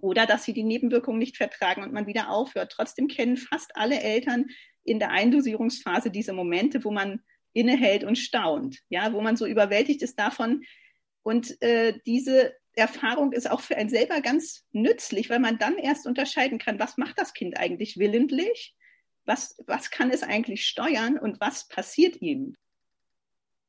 oder 0.01 0.27
dass 0.27 0.45
sie 0.45 0.53
die 0.53 0.65
Nebenwirkungen 0.65 1.19
nicht 1.19 1.37
vertragen 1.37 1.83
und 1.83 1.93
man 1.93 2.07
wieder 2.07 2.31
aufhört. 2.31 2.73
Trotzdem 2.73 3.09
kennen 3.09 3.37
fast 3.37 3.77
alle 3.77 4.01
Eltern 4.01 4.47
in 4.85 4.99
der 4.99 5.11
Eindosierungsphase 5.11 6.11
diese 6.11 6.33
Momente, 6.33 6.85
wo 6.85 6.91
man 6.91 7.21
innehält 7.53 8.05
und 8.05 8.19
staunt, 8.19 8.81
ja, 8.89 9.13
wo 9.13 9.21
man 9.21 9.37
so 9.37 9.47
überwältigt 9.47 10.03
ist 10.03 10.19
davon. 10.19 10.65
Und 11.23 11.61
äh, 11.63 11.99
diese 12.05 12.53
Erfahrung 12.77 13.33
ist 13.33 13.51
auch 13.51 13.61
für 13.61 13.77
einen 13.77 13.89
selber 13.89 14.21
ganz 14.21 14.65
nützlich, 14.73 15.31
weil 15.31 15.39
man 15.39 15.59
dann 15.59 15.79
erst 15.79 16.07
unterscheiden 16.07 16.59
kann, 16.59 16.79
was 16.79 16.97
macht 16.97 17.19
das 17.19 17.33
Kind 17.33 17.57
eigentlich 17.59 17.99
willentlich, 17.99 18.75
was, 19.25 19.57
was 19.67 19.91
kann 19.91 20.11
es 20.11 20.23
eigentlich 20.23 20.67
steuern 20.67 21.19
und 21.19 21.41
was 21.41 21.69
passiert 21.69 22.21
ihm. 22.21 22.55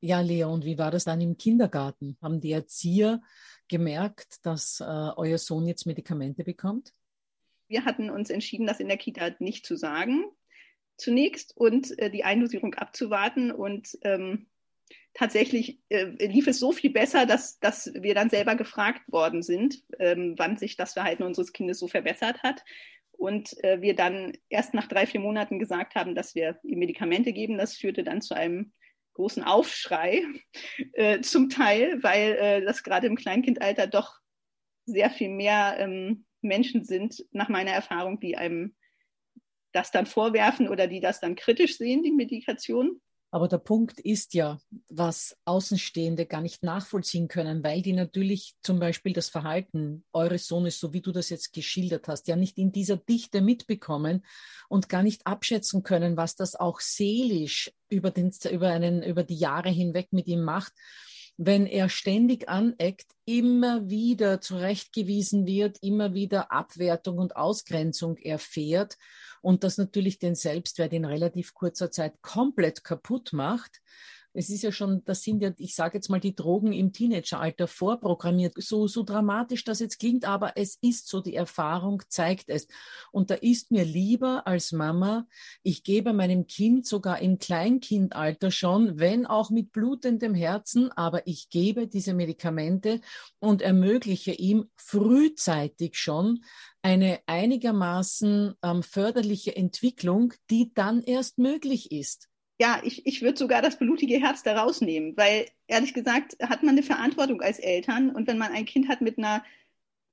Ja, 0.01 0.21
Lea, 0.21 0.43
und 0.43 0.65
wie 0.65 0.77
war 0.77 0.91
das 0.91 1.05
dann 1.05 1.21
im 1.21 1.37
Kindergarten? 1.37 2.17
Haben 2.21 2.41
die 2.41 2.51
Erzieher 2.51 3.21
gemerkt, 3.67 4.45
dass 4.45 4.79
äh, 4.79 4.83
euer 4.83 5.37
Sohn 5.37 5.67
jetzt 5.67 5.85
Medikamente 5.85 6.43
bekommt? 6.43 6.93
Wir 7.67 7.85
hatten 7.85 8.09
uns 8.09 8.29
entschieden, 8.29 8.67
das 8.67 8.79
in 8.79 8.87
der 8.87 8.97
Kita 8.97 9.31
nicht 9.39 9.65
zu 9.65 9.75
sagen, 9.75 10.25
zunächst 10.97 11.57
und 11.57 11.97
äh, 11.97 12.11
die 12.11 12.23
Eindosierung 12.23 12.75
abzuwarten. 12.75 13.51
Und 13.51 13.97
ähm, 14.01 14.47
tatsächlich 15.13 15.79
äh, 15.89 16.05
lief 16.25 16.47
es 16.47 16.59
so 16.59 16.71
viel 16.71 16.91
besser, 16.91 17.25
dass, 17.25 17.59
dass 17.59 17.91
wir 17.93 18.13
dann 18.13 18.29
selber 18.29 18.55
gefragt 18.55 19.01
worden 19.07 19.41
sind, 19.41 19.83
ähm, 19.99 20.35
wann 20.37 20.57
sich 20.57 20.75
das 20.75 20.93
Verhalten 20.93 21.23
unseres 21.23 21.53
Kindes 21.53 21.79
so 21.79 21.87
verbessert 21.87 22.43
hat. 22.43 22.63
Und 23.11 23.63
äh, 23.63 23.81
wir 23.81 23.95
dann 23.95 24.33
erst 24.49 24.73
nach 24.73 24.87
drei, 24.87 25.07
vier 25.07 25.21
Monaten 25.21 25.57
gesagt 25.57 25.95
haben, 25.95 26.15
dass 26.15 26.35
wir 26.35 26.59
ihm 26.63 26.79
Medikamente 26.79 27.31
geben. 27.31 27.57
Das 27.57 27.75
führte 27.75 28.03
dann 28.03 28.21
zu 28.21 28.35
einem 28.35 28.73
großen 29.13 29.43
Aufschrei 29.43 30.23
äh, 30.93 31.21
zum 31.21 31.49
Teil, 31.49 32.03
weil 32.03 32.33
äh, 32.33 32.61
das 32.61 32.83
gerade 32.83 33.07
im 33.07 33.15
Kleinkindalter 33.15 33.87
doch 33.87 34.19
sehr 34.85 35.09
viel 35.09 35.29
mehr 35.29 35.77
ähm, 35.79 36.25
Menschen 36.41 36.83
sind, 36.83 37.25
nach 37.31 37.49
meiner 37.49 37.71
Erfahrung, 37.71 38.19
die 38.19 38.37
einem 38.37 38.75
das 39.71 39.91
dann 39.91 40.05
vorwerfen 40.05 40.69
oder 40.69 40.87
die 40.87 40.99
das 40.99 41.19
dann 41.19 41.35
kritisch 41.35 41.77
sehen, 41.77 42.03
die 42.03 42.11
Medikation. 42.11 43.01
Aber 43.35 43.49
der 43.49 43.57
Punkt 43.57 43.99
ist 43.99 44.33
ja, 44.33 44.59
was 44.87 45.35
Außenstehende 45.43 46.25
gar 46.25 46.39
nicht 46.39 46.63
nachvollziehen 46.63 47.27
können, 47.27 47.65
weil 47.65 47.81
die 47.81 47.91
natürlich 47.91 48.55
zum 48.61 48.79
Beispiel 48.79 49.11
das 49.11 49.27
Verhalten 49.27 50.05
eures 50.13 50.47
Sohnes, 50.47 50.79
so 50.79 50.93
wie 50.93 51.01
du 51.01 51.11
das 51.11 51.29
jetzt 51.29 51.51
geschildert 51.51 52.07
hast, 52.07 52.29
ja 52.29 52.37
nicht 52.37 52.57
in 52.57 52.71
dieser 52.71 52.95
Dichte 52.95 53.41
mitbekommen 53.41 54.25
und 54.69 54.87
gar 54.87 55.03
nicht 55.03 55.27
abschätzen 55.27 55.83
können, 55.83 56.15
was 56.15 56.37
das 56.37 56.55
auch 56.55 56.79
seelisch 56.79 57.73
über, 57.89 58.09
den, 58.09 58.31
über, 58.49 58.69
einen, 58.69 59.03
über 59.03 59.25
die 59.25 59.35
Jahre 59.35 59.69
hinweg 59.69 60.13
mit 60.13 60.27
ihm 60.27 60.41
macht. 60.41 60.71
Wenn 61.37 61.65
er 61.65 61.89
ständig 61.89 62.47
aneckt, 62.47 63.07
immer 63.25 63.89
wieder 63.89 64.39
zurechtgewiesen 64.39 65.45
wird, 65.45 65.77
immer 65.81 66.13
wieder 66.13 66.51
Abwertung 66.51 67.17
und 67.17 67.35
Ausgrenzung 67.35 68.17
erfährt 68.17 68.97
und 69.41 69.63
das 69.63 69.77
natürlich 69.77 70.19
den 70.19 70.35
Selbstwert 70.35 70.93
in 70.93 71.05
relativ 71.05 71.53
kurzer 71.53 71.91
Zeit 71.91 72.21
komplett 72.21 72.83
kaputt 72.83 73.33
macht, 73.33 73.81
es 74.35 74.49
ist 74.49 74.63
ja 74.63 74.71
schon, 74.71 75.03
das 75.05 75.23
sind 75.23 75.41
ja, 75.41 75.51
ich 75.57 75.75
sage 75.75 75.97
jetzt 75.97 76.09
mal, 76.09 76.19
die 76.19 76.35
Drogen 76.35 76.73
im 76.73 76.91
Teenageralter 76.91 77.67
vorprogrammiert. 77.67 78.55
So, 78.57 78.87
so 78.87 79.03
dramatisch 79.03 79.63
das 79.63 79.79
jetzt 79.79 79.99
klingt, 79.99 80.25
aber 80.25 80.57
es 80.57 80.77
ist 80.81 81.07
so, 81.07 81.21
die 81.21 81.35
Erfahrung 81.35 82.03
zeigt 82.09 82.49
es. 82.49 82.67
Und 83.11 83.29
da 83.29 83.35
ist 83.35 83.71
mir 83.71 83.85
lieber 83.85 84.45
als 84.45 84.73
Mama, 84.73 85.25
ich 85.63 85.83
gebe 85.83 86.11
meinem 86.11 86.47
Kind 86.47 86.85
sogar 86.85 87.21
im 87.21 87.39
Kleinkindalter 87.39 88.51
schon, 88.51 88.99
wenn 88.99 89.25
auch 89.25 89.49
mit 89.49 89.71
blutendem 89.71 90.33
Herzen, 90.35 90.91
aber 90.91 91.25
ich 91.27 91.49
gebe 91.49 91.87
diese 91.87 92.13
Medikamente 92.13 92.99
und 93.39 93.61
ermögliche 93.61 94.33
ihm 94.33 94.69
frühzeitig 94.75 95.95
schon 95.95 96.43
eine 96.81 97.19
einigermaßen 97.25 98.53
ähm, 98.61 98.83
förderliche 98.83 99.55
Entwicklung, 99.55 100.33
die 100.49 100.73
dann 100.73 101.01
erst 101.01 101.37
möglich 101.39 101.91
ist 101.91 102.29
ja, 102.59 102.79
ich, 102.83 103.05
ich 103.05 103.21
würde 103.21 103.37
sogar 103.37 103.61
das 103.61 103.77
blutige 103.77 104.19
Herz 104.19 104.43
da 104.43 104.57
rausnehmen, 104.57 105.17
weil 105.17 105.47
ehrlich 105.67 105.93
gesagt 105.93 106.37
hat 106.41 106.63
man 106.63 106.75
eine 106.75 106.83
Verantwortung 106.83 107.41
als 107.41 107.59
Eltern 107.59 108.09
und 108.15 108.27
wenn 108.27 108.37
man 108.37 108.53
ein 108.53 108.65
Kind 108.65 108.87
hat 108.87 109.01
mit 109.01 109.17
einer 109.17 109.43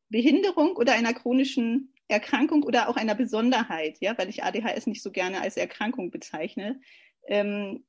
Behinderung 0.08 0.76
oder 0.76 0.92
einer 0.92 1.14
chronischen 1.14 1.92
Erkrankung 2.08 2.62
oder 2.64 2.88
auch 2.88 2.96
einer 2.96 3.14
Besonderheit, 3.14 3.98
ja, 4.00 4.16
weil 4.18 4.28
ich 4.28 4.42
ADHS 4.42 4.86
nicht 4.86 5.02
so 5.02 5.10
gerne 5.10 5.40
als 5.40 5.56
Erkrankung 5.56 6.10
bezeichne, 6.10 6.80
ähm, 7.26 7.84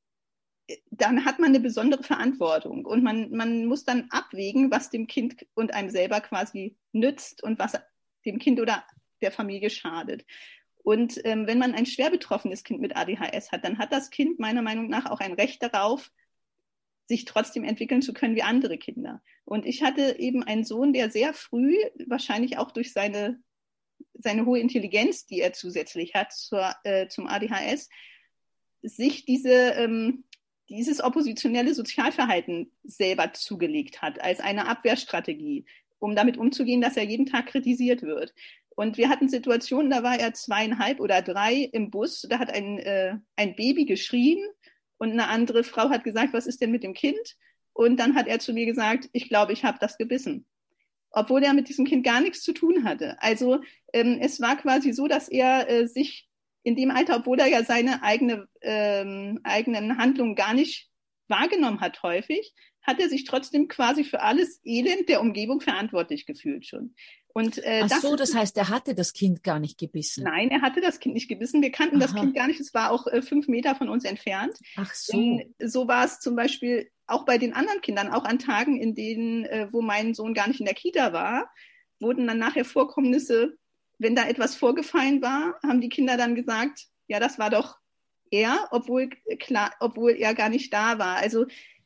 dann 0.92 1.26
hat 1.26 1.40
man 1.40 1.50
eine 1.50 1.60
besondere 1.60 2.04
Verantwortung 2.04 2.86
und 2.86 3.04
man, 3.04 3.32
man 3.32 3.66
muss 3.66 3.84
dann 3.84 4.08
abwägen, 4.12 4.72
was 4.72 4.90
dem 4.90 5.08
Kind 5.08 5.46
und 5.56 5.74
einem 5.74 5.90
selber 5.90 6.22
quasi 6.22 6.78
nützt 6.94 7.44
und 7.44 7.60
was 7.60 7.78
dem 8.26 8.40
Kind 8.40 8.62
oder 8.62 8.84
der 9.22 9.32
Familie 9.32 9.70
schadet. 9.70 10.26
Und 10.84 11.20
ähm, 11.24 11.48
wenn 11.48 11.58
man 11.58 11.74
ein 11.74 11.86
schwer 11.86 12.12
betroffenes 12.12 12.64
Kind 12.64 12.82
mit 12.82 12.96
ADHS 12.96 13.52
hat, 13.52 13.64
dann 13.64 13.78
hat 13.78 13.92
das 13.92 14.10
Kind 14.10 14.40
meiner 14.40 14.62
Meinung 14.62 14.90
nach 14.90 15.10
auch 15.10 15.22
ein 15.22 15.34
Recht 15.34 15.64
darauf, 15.64 16.12
sich 17.08 17.26
trotzdem 17.26 17.64
entwickeln 17.64 18.02
zu 18.02 18.14
können 18.14 18.36
wie 18.36 18.44
andere 18.44 18.78
Kinder. 18.78 19.22
Und 19.46 19.66
ich 19.66 19.84
hatte 19.84 20.20
eben 20.20 20.44
einen 20.44 20.64
Sohn, 20.64 20.94
der 20.94 21.10
sehr 21.10 21.34
früh, 21.34 21.76
wahrscheinlich 22.08 22.58
auch 22.58 22.72
durch 22.72 22.94
seine, 22.94 23.42
seine 24.14 24.46
hohe 24.46 24.60
Intelligenz, 24.60 25.26
die 25.26 25.40
er 25.40 25.54
zusätzlich 25.54 26.16
hat 26.16 26.34
zur, 26.34 26.74
äh, 26.84 27.08
zum 27.08 27.28
ADHS, 27.28 27.90
sich 28.82 29.26
diese, 29.26 29.52
ähm, 29.52 30.26
dieses 30.70 31.02
oppositionelle 31.02 31.74
Sozialverhalten 31.74 32.72
selber 32.84 33.34
zugelegt 33.34 34.02
hat 34.02 34.22
als 34.22 34.40
eine 34.40 34.68
Abwehrstrategie, 34.68 35.66
um 36.00 36.16
damit 36.16 36.38
umzugehen, 36.38 36.82
dass 36.82 36.98
er 36.98 37.04
jeden 37.04 37.26
Tag 37.26 37.48
kritisiert 37.48 38.02
wird. 38.02 38.34
Und 38.76 38.98
wir 38.98 39.10
hatten 39.10 39.30
Situationen, 39.30 39.92
da 39.92 40.04
war 40.04 40.20
er 40.20 40.34
zweieinhalb 40.34 41.00
oder 41.00 41.22
drei 41.22 41.70
im 41.72 41.92
Bus, 41.92 42.26
da 42.30 42.40
hat 42.40 42.52
ein, 42.52 42.80
äh, 42.80 43.16
ein 43.36 43.56
Baby 43.56 43.86
geschrien 43.86 44.40
und 44.98 45.12
eine 45.12 45.28
andere 45.28 45.64
Frau 45.64 45.90
hat 45.90 46.04
gesagt, 46.04 46.34
was 46.34 46.48
ist 46.48 46.62
denn 46.62 46.72
mit 46.72 46.84
dem 46.84 46.94
Kind? 46.94 47.36
Und 47.74 47.98
dann 47.98 48.16
hat 48.16 48.28
er 48.28 48.40
zu 48.40 48.54
mir 48.54 48.66
gesagt, 48.66 49.10
ich 49.14 49.30
glaube, 49.30 49.54
ich 49.54 49.64
habe 49.64 49.78
das 49.80 49.98
gebissen. 49.98 50.46
Obwohl 51.12 51.44
er 51.44 51.54
mit 51.54 51.70
diesem 51.70 51.86
Kind 51.86 52.04
gar 52.04 52.22
nichts 52.22 52.42
zu 52.42 52.54
tun 52.54 52.84
hatte. 52.84 53.22
Also 53.22 53.62
ähm, 53.94 54.18
es 54.22 54.42
war 54.42 54.58
quasi 54.58 54.94
so, 54.94 55.08
dass 55.08 55.30
er 55.30 55.70
äh, 55.70 55.88
sich 55.88 56.28
in 56.64 56.76
dem 56.76 56.92
Alter, 56.92 57.18
obwohl 57.18 57.40
er 57.40 57.48
ja 57.48 57.64
seine 57.64 58.02
eigene, 58.04 58.48
ähm, 58.62 59.40
eigenen 59.44 59.98
Handlungen 59.98 60.36
gar 60.36 60.54
nicht 60.54 60.90
wahrgenommen 61.28 61.82
hat 61.82 62.02
häufig, 62.04 62.54
hat 62.82 63.00
er 63.00 63.10
sich 63.10 63.26
trotzdem 63.26 63.68
quasi 63.68 64.04
für 64.04 64.22
alles 64.22 64.60
Elend 64.64 65.10
der 65.10 65.22
Umgebung 65.22 65.62
verantwortlich 65.62 66.26
gefühlt 66.26 66.66
schon. 66.66 66.96
Und, 67.34 67.58
äh, 67.58 67.82
Ach 67.84 67.90
das 67.90 68.02
so, 68.02 68.16
das 68.16 68.36
heißt, 68.36 68.56
er 68.58 68.70
hatte 68.70 68.94
das 68.94 69.12
Kind 69.12 69.44
gar 69.44 69.60
nicht 69.60 69.80
gebissen. 69.80 70.24
Nein, 70.24 70.50
er 70.50 70.62
hatte 70.62 70.82
das 70.82 71.00
Kind 71.00 71.16
nicht 71.16 71.28
gebissen. 71.28 71.64
Wir 71.64 71.72
kannten 71.72 71.96
Aha. 71.96 72.04
das 72.06 72.16
Kind 72.16 72.36
gar 72.36 72.48
nicht. 72.48 72.60
Es 72.60 72.74
war 72.76 72.92
auch 72.92 73.08
äh, 73.08 73.24
fünf 73.24 73.48
Meter 73.48 73.74
von 73.74 73.90
uns 73.90 74.06
entfernt. 74.06 74.58
Ach 74.78 74.94
so. 74.94 75.18
Und 75.18 75.44
so 75.60 75.88
war 75.88 76.06
es 76.06 76.20
zum 76.20 76.36
Beispiel 76.36 76.92
auch 77.08 77.26
bei 77.26 77.40
den 77.40 77.54
anderen 77.54 77.82
Kindern, 77.82 78.12
auch 78.12 78.24
an 78.24 78.40
Tagen, 78.40 78.80
in 78.80 78.94
denen, 78.94 79.46
äh, 79.46 79.68
wo 79.72 79.82
mein 79.82 80.14
Sohn 80.14 80.34
gar 80.36 80.48
nicht 80.48 80.60
in 80.60 80.66
der 80.68 80.76
Kita 80.76 81.12
war, 81.12 81.50
wurden 82.00 82.28
dann 82.28 82.38
nachher 82.38 82.66
Vorkommnisse, 82.66 83.58
wenn 83.98 84.16
da 84.16 84.28
etwas 84.28 84.56
vorgefallen 84.56 85.22
war, 85.22 85.60
haben 85.64 85.82
die 85.82 85.90
Kinder 85.90 86.18
dann 86.18 86.36
gesagt, 86.36 86.86
ja, 87.08 87.20
das 87.20 87.40
war 87.40 87.50
doch 87.50 87.78
er, 88.30 88.68
obwohl 88.72 89.10
klar, 89.40 89.74
obwohl 89.80 90.12
er 90.12 90.34
gar 90.34 90.50
nicht 90.50 90.74
da 90.74 91.00
war. 91.00 91.18
Also 91.18 91.46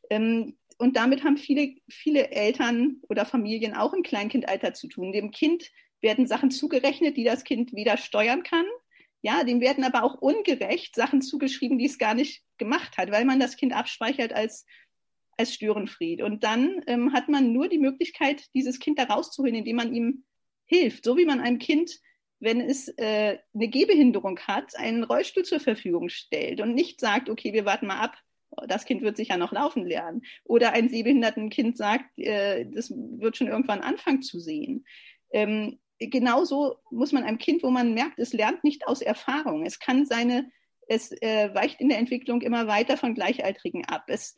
ähm, 0.10 0.57
und 0.78 0.96
damit 0.96 1.24
haben 1.24 1.38
viele, 1.38 1.76
viele 1.90 2.32
Eltern 2.32 2.98
oder 3.10 3.26
Familien 3.26 3.74
auch 3.74 3.94
im 3.94 4.04
Kleinkindalter 4.04 4.74
zu 4.74 4.88
tun. 4.88 5.12
Dem 5.12 5.32
Kind 5.32 5.72
werden 6.02 6.28
Sachen 6.28 6.52
zugerechnet, 6.52 7.18
die 7.18 7.24
das 7.24 7.44
Kind 7.44 7.74
weder 7.74 7.98
steuern 7.98 8.44
kann. 8.44 8.66
Ja, 9.22 9.44
dem 9.44 9.60
werden 9.60 9.84
aber 9.84 10.04
auch 10.04 10.16
ungerecht 10.22 10.96
Sachen 10.96 11.22
zugeschrieben, 11.22 11.80
die 11.80 11.88
es 11.88 11.98
gar 11.98 12.14
nicht 12.14 12.44
gemacht 12.60 12.98
hat, 12.98 13.12
weil 13.12 13.26
man 13.26 13.40
das 13.40 13.58
Kind 13.58 13.74
abspeichert 13.74 14.34
als, 14.34 14.66
als 15.38 15.56
Störenfried. 15.56 16.22
Und 16.22 16.44
dann 16.44 16.82
ähm, 16.86 17.12
hat 17.14 17.28
man 17.28 17.52
nur 17.52 17.68
die 17.68 17.80
Möglichkeit, 17.80 18.46
dieses 18.54 18.80
Kind 18.80 19.00
da 19.00 19.06
rauszuholen, 19.06 19.56
indem 19.56 19.78
man 19.78 19.94
ihm 19.94 20.24
hilft. 20.66 21.04
So 21.04 21.18
wie 21.18 21.26
man 21.26 21.40
einem 21.40 21.58
Kind, 21.58 22.00
wenn 22.40 22.62
es 22.62 22.90
äh, 22.98 23.40
eine 23.56 23.68
Gehbehinderung 23.68 24.40
hat, 24.42 24.78
einen 24.78 25.04
Rollstuhl 25.04 25.44
zur 25.44 25.60
Verfügung 25.60 26.10
stellt 26.10 26.62
und 26.62 26.76
nicht 26.76 27.00
sagt, 27.00 27.30
okay, 27.30 27.54
wir 27.54 27.66
warten 27.66 27.88
mal 27.88 28.00
ab, 28.00 28.16
das 28.68 28.86
Kind 28.86 29.02
wird 29.02 29.18
sicher 29.18 29.38
noch 29.38 29.52
laufen 29.52 29.86
lernen. 29.86 30.22
Oder 30.44 30.74
ein 30.74 30.90
sehbehinderten 30.90 31.50
Kind 31.50 31.78
sagt, 31.78 32.18
äh, 32.18 32.66
das 32.66 32.92
wird 32.92 33.38
schon 33.38 33.48
irgendwann 33.48 33.82
anfangen 33.82 34.22
zu 34.22 34.40
sehen. 34.40 34.86
Ähm, 35.32 35.80
genauso 36.00 36.78
muss 36.92 37.12
man 37.12 37.24
einem 37.24 37.38
Kind, 37.38 37.64
wo 37.64 37.70
man 37.70 37.94
merkt, 37.94 38.20
es 38.20 38.34
lernt 38.34 38.64
nicht 38.64 38.88
aus 38.88 39.02
Erfahrung. 39.02 39.66
Es 39.66 39.80
kann 39.80 40.06
seine, 40.06 40.50
es 40.88 41.12
äh, 41.22 41.54
weicht 41.54 41.82
in 41.82 41.90
der 41.90 41.98
Entwicklung 42.00 42.42
immer 42.42 42.68
weiter 42.68 42.98
von 42.98 43.14
Gleichaltrigen 43.14 43.86
ab. 43.86 44.06
Es, 44.08 44.36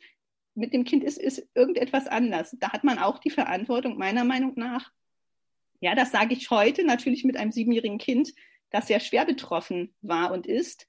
mit 0.54 0.72
dem 0.72 0.84
Kind 0.84 1.04
ist, 1.04 1.18
ist 1.18 1.48
irgendetwas 1.54 2.06
anders. 2.06 2.56
Da 2.58 2.72
hat 2.72 2.84
man 2.84 2.98
auch 2.98 3.18
die 3.18 3.30
Verantwortung, 3.30 3.96
meiner 3.96 4.24
Meinung 4.24 4.54
nach. 4.56 4.90
Ja, 5.80 5.94
das 5.94 6.10
sage 6.10 6.34
ich 6.34 6.50
heute 6.50 6.84
natürlich 6.84 7.24
mit 7.24 7.36
einem 7.36 7.52
siebenjährigen 7.52 7.98
Kind, 7.98 8.34
das 8.70 8.86
sehr 8.86 9.00
schwer 9.00 9.24
betroffen 9.24 9.94
war 10.02 10.32
und 10.32 10.46
ist. 10.46 10.86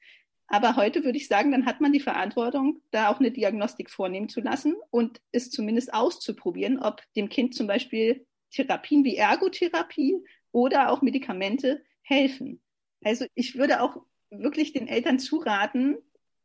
Aber 0.53 0.75
heute 0.75 1.05
würde 1.05 1.17
ich 1.17 1.29
sagen, 1.29 1.49
dann 1.53 1.65
hat 1.65 1.79
man 1.79 1.93
die 1.93 2.01
Verantwortung, 2.01 2.81
da 2.91 3.07
auch 3.07 3.21
eine 3.21 3.31
Diagnostik 3.31 3.89
vornehmen 3.89 4.27
zu 4.27 4.41
lassen 4.41 4.75
und 4.89 5.21
es 5.31 5.49
zumindest 5.49 5.93
auszuprobieren, 5.93 6.77
ob 6.77 7.01
dem 7.15 7.29
Kind 7.29 7.55
zum 7.55 7.67
Beispiel 7.67 8.27
Therapien 8.51 9.05
wie 9.05 9.15
Ergotherapie 9.15 10.17
oder 10.51 10.91
auch 10.91 11.01
Medikamente 11.01 11.81
helfen. 12.01 12.61
Also 13.01 13.25
ich 13.33 13.55
würde 13.55 13.81
auch 13.81 13.95
wirklich 14.29 14.73
den 14.73 14.89
Eltern 14.89 15.19
zuraten, 15.19 15.97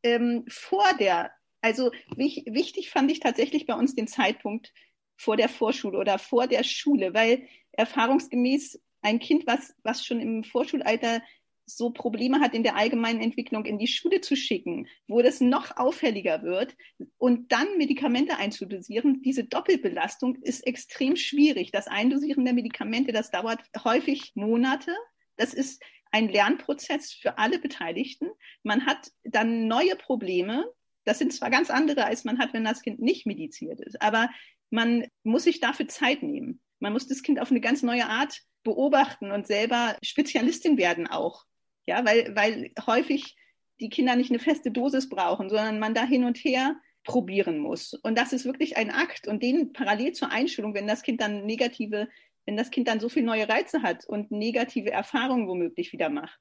ähm, 0.04 0.44
vor 0.46 0.86
der, 1.00 1.32
also 1.60 1.90
wich, 2.14 2.44
wichtig 2.46 2.90
fand 2.90 3.10
ich 3.10 3.18
tatsächlich 3.18 3.66
bei 3.66 3.74
uns 3.74 3.96
den 3.96 4.06
Zeitpunkt 4.06 4.72
vor 5.16 5.36
der 5.36 5.48
Vorschule 5.48 5.98
oder 5.98 6.20
vor 6.20 6.46
der 6.46 6.62
Schule, 6.62 7.12
weil 7.12 7.48
erfahrungsgemäß 7.72 8.80
ein 9.02 9.18
Kind, 9.18 9.48
was, 9.48 9.74
was 9.82 10.06
schon 10.06 10.20
im 10.20 10.44
Vorschulalter 10.44 11.22
so 11.66 11.90
Probleme 11.90 12.40
hat 12.40 12.54
in 12.54 12.62
der 12.62 12.76
allgemeinen 12.76 13.20
Entwicklung 13.20 13.64
in 13.64 13.78
die 13.78 13.88
Schule 13.88 14.20
zu 14.20 14.36
schicken, 14.36 14.86
wo 15.08 15.20
das 15.20 15.40
noch 15.40 15.76
auffälliger 15.76 16.42
wird 16.42 16.76
und 17.18 17.50
dann 17.52 17.76
Medikamente 17.76 18.36
einzudosieren, 18.36 19.20
diese 19.22 19.44
Doppelbelastung 19.44 20.36
ist 20.42 20.66
extrem 20.66 21.16
schwierig. 21.16 21.72
Das 21.72 21.88
Eindosieren 21.88 22.44
der 22.44 22.54
Medikamente, 22.54 23.12
das 23.12 23.30
dauert 23.30 23.60
häufig 23.84 24.32
Monate. 24.36 24.94
Das 25.36 25.52
ist 25.52 25.82
ein 26.12 26.28
Lernprozess 26.28 27.12
für 27.12 27.36
alle 27.36 27.58
Beteiligten. 27.58 28.28
Man 28.62 28.86
hat 28.86 29.10
dann 29.24 29.66
neue 29.66 29.96
Probleme. 29.96 30.64
Das 31.04 31.18
sind 31.18 31.32
zwar 31.32 31.50
ganz 31.50 31.68
andere, 31.70 32.04
als 32.04 32.24
man 32.24 32.38
hat, 32.38 32.54
wenn 32.54 32.64
das 32.64 32.82
Kind 32.82 33.00
nicht 33.00 33.26
mediziert 33.26 33.80
ist, 33.80 34.00
aber 34.00 34.30
man 34.70 35.06
muss 35.22 35.44
sich 35.44 35.60
dafür 35.60 35.88
Zeit 35.88 36.22
nehmen. 36.22 36.60
Man 36.80 36.92
muss 36.92 37.06
das 37.06 37.22
Kind 37.22 37.40
auf 37.40 37.50
eine 37.50 37.60
ganz 37.60 37.82
neue 37.82 38.08
Art 38.08 38.42
beobachten 38.64 39.30
und 39.30 39.46
selber 39.46 39.96
Spezialistin 40.02 40.76
werden 40.76 41.06
auch. 41.06 41.44
Ja, 41.86 42.04
weil, 42.04 42.34
weil 42.34 42.72
häufig 42.86 43.36
die 43.80 43.88
Kinder 43.88 44.16
nicht 44.16 44.30
eine 44.30 44.38
feste 44.38 44.70
Dosis 44.70 45.08
brauchen, 45.08 45.48
sondern 45.48 45.78
man 45.78 45.94
da 45.94 46.04
hin 46.04 46.24
und 46.24 46.38
her 46.38 46.76
probieren 47.04 47.58
muss. 47.58 47.94
Und 47.94 48.18
das 48.18 48.32
ist 48.32 48.44
wirklich 48.44 48.76
ein 48.76 48.90
Akt. 48.90 49.28
Und 49.28 49.42
den 49.42 49.72
parallel 49.72 50.12
zur 50.12 50.30
Einschulung, 50.32 50.74
wenn 50.74 50.86
das 50.86 51.02
Kind 51.02 51.20
dann 51.20 51.46
negative, 51.46 52.08
wenn 52.44 52.56
das 52.56 52.70
Kind 52.70 52.88
dann 52.88 53.00
so 53.00 53.08
viele 53.08 53.26
neue 53.26 53.48
Reize 53.48 53.82
hat 53.82 54.04
und 54.06 54.30
negative 54.30 54.90
Erfahrungen 54.90 55.48
womöglich 55.48 55.92
wieder 55.92 56.08
macht. 56.08 56.40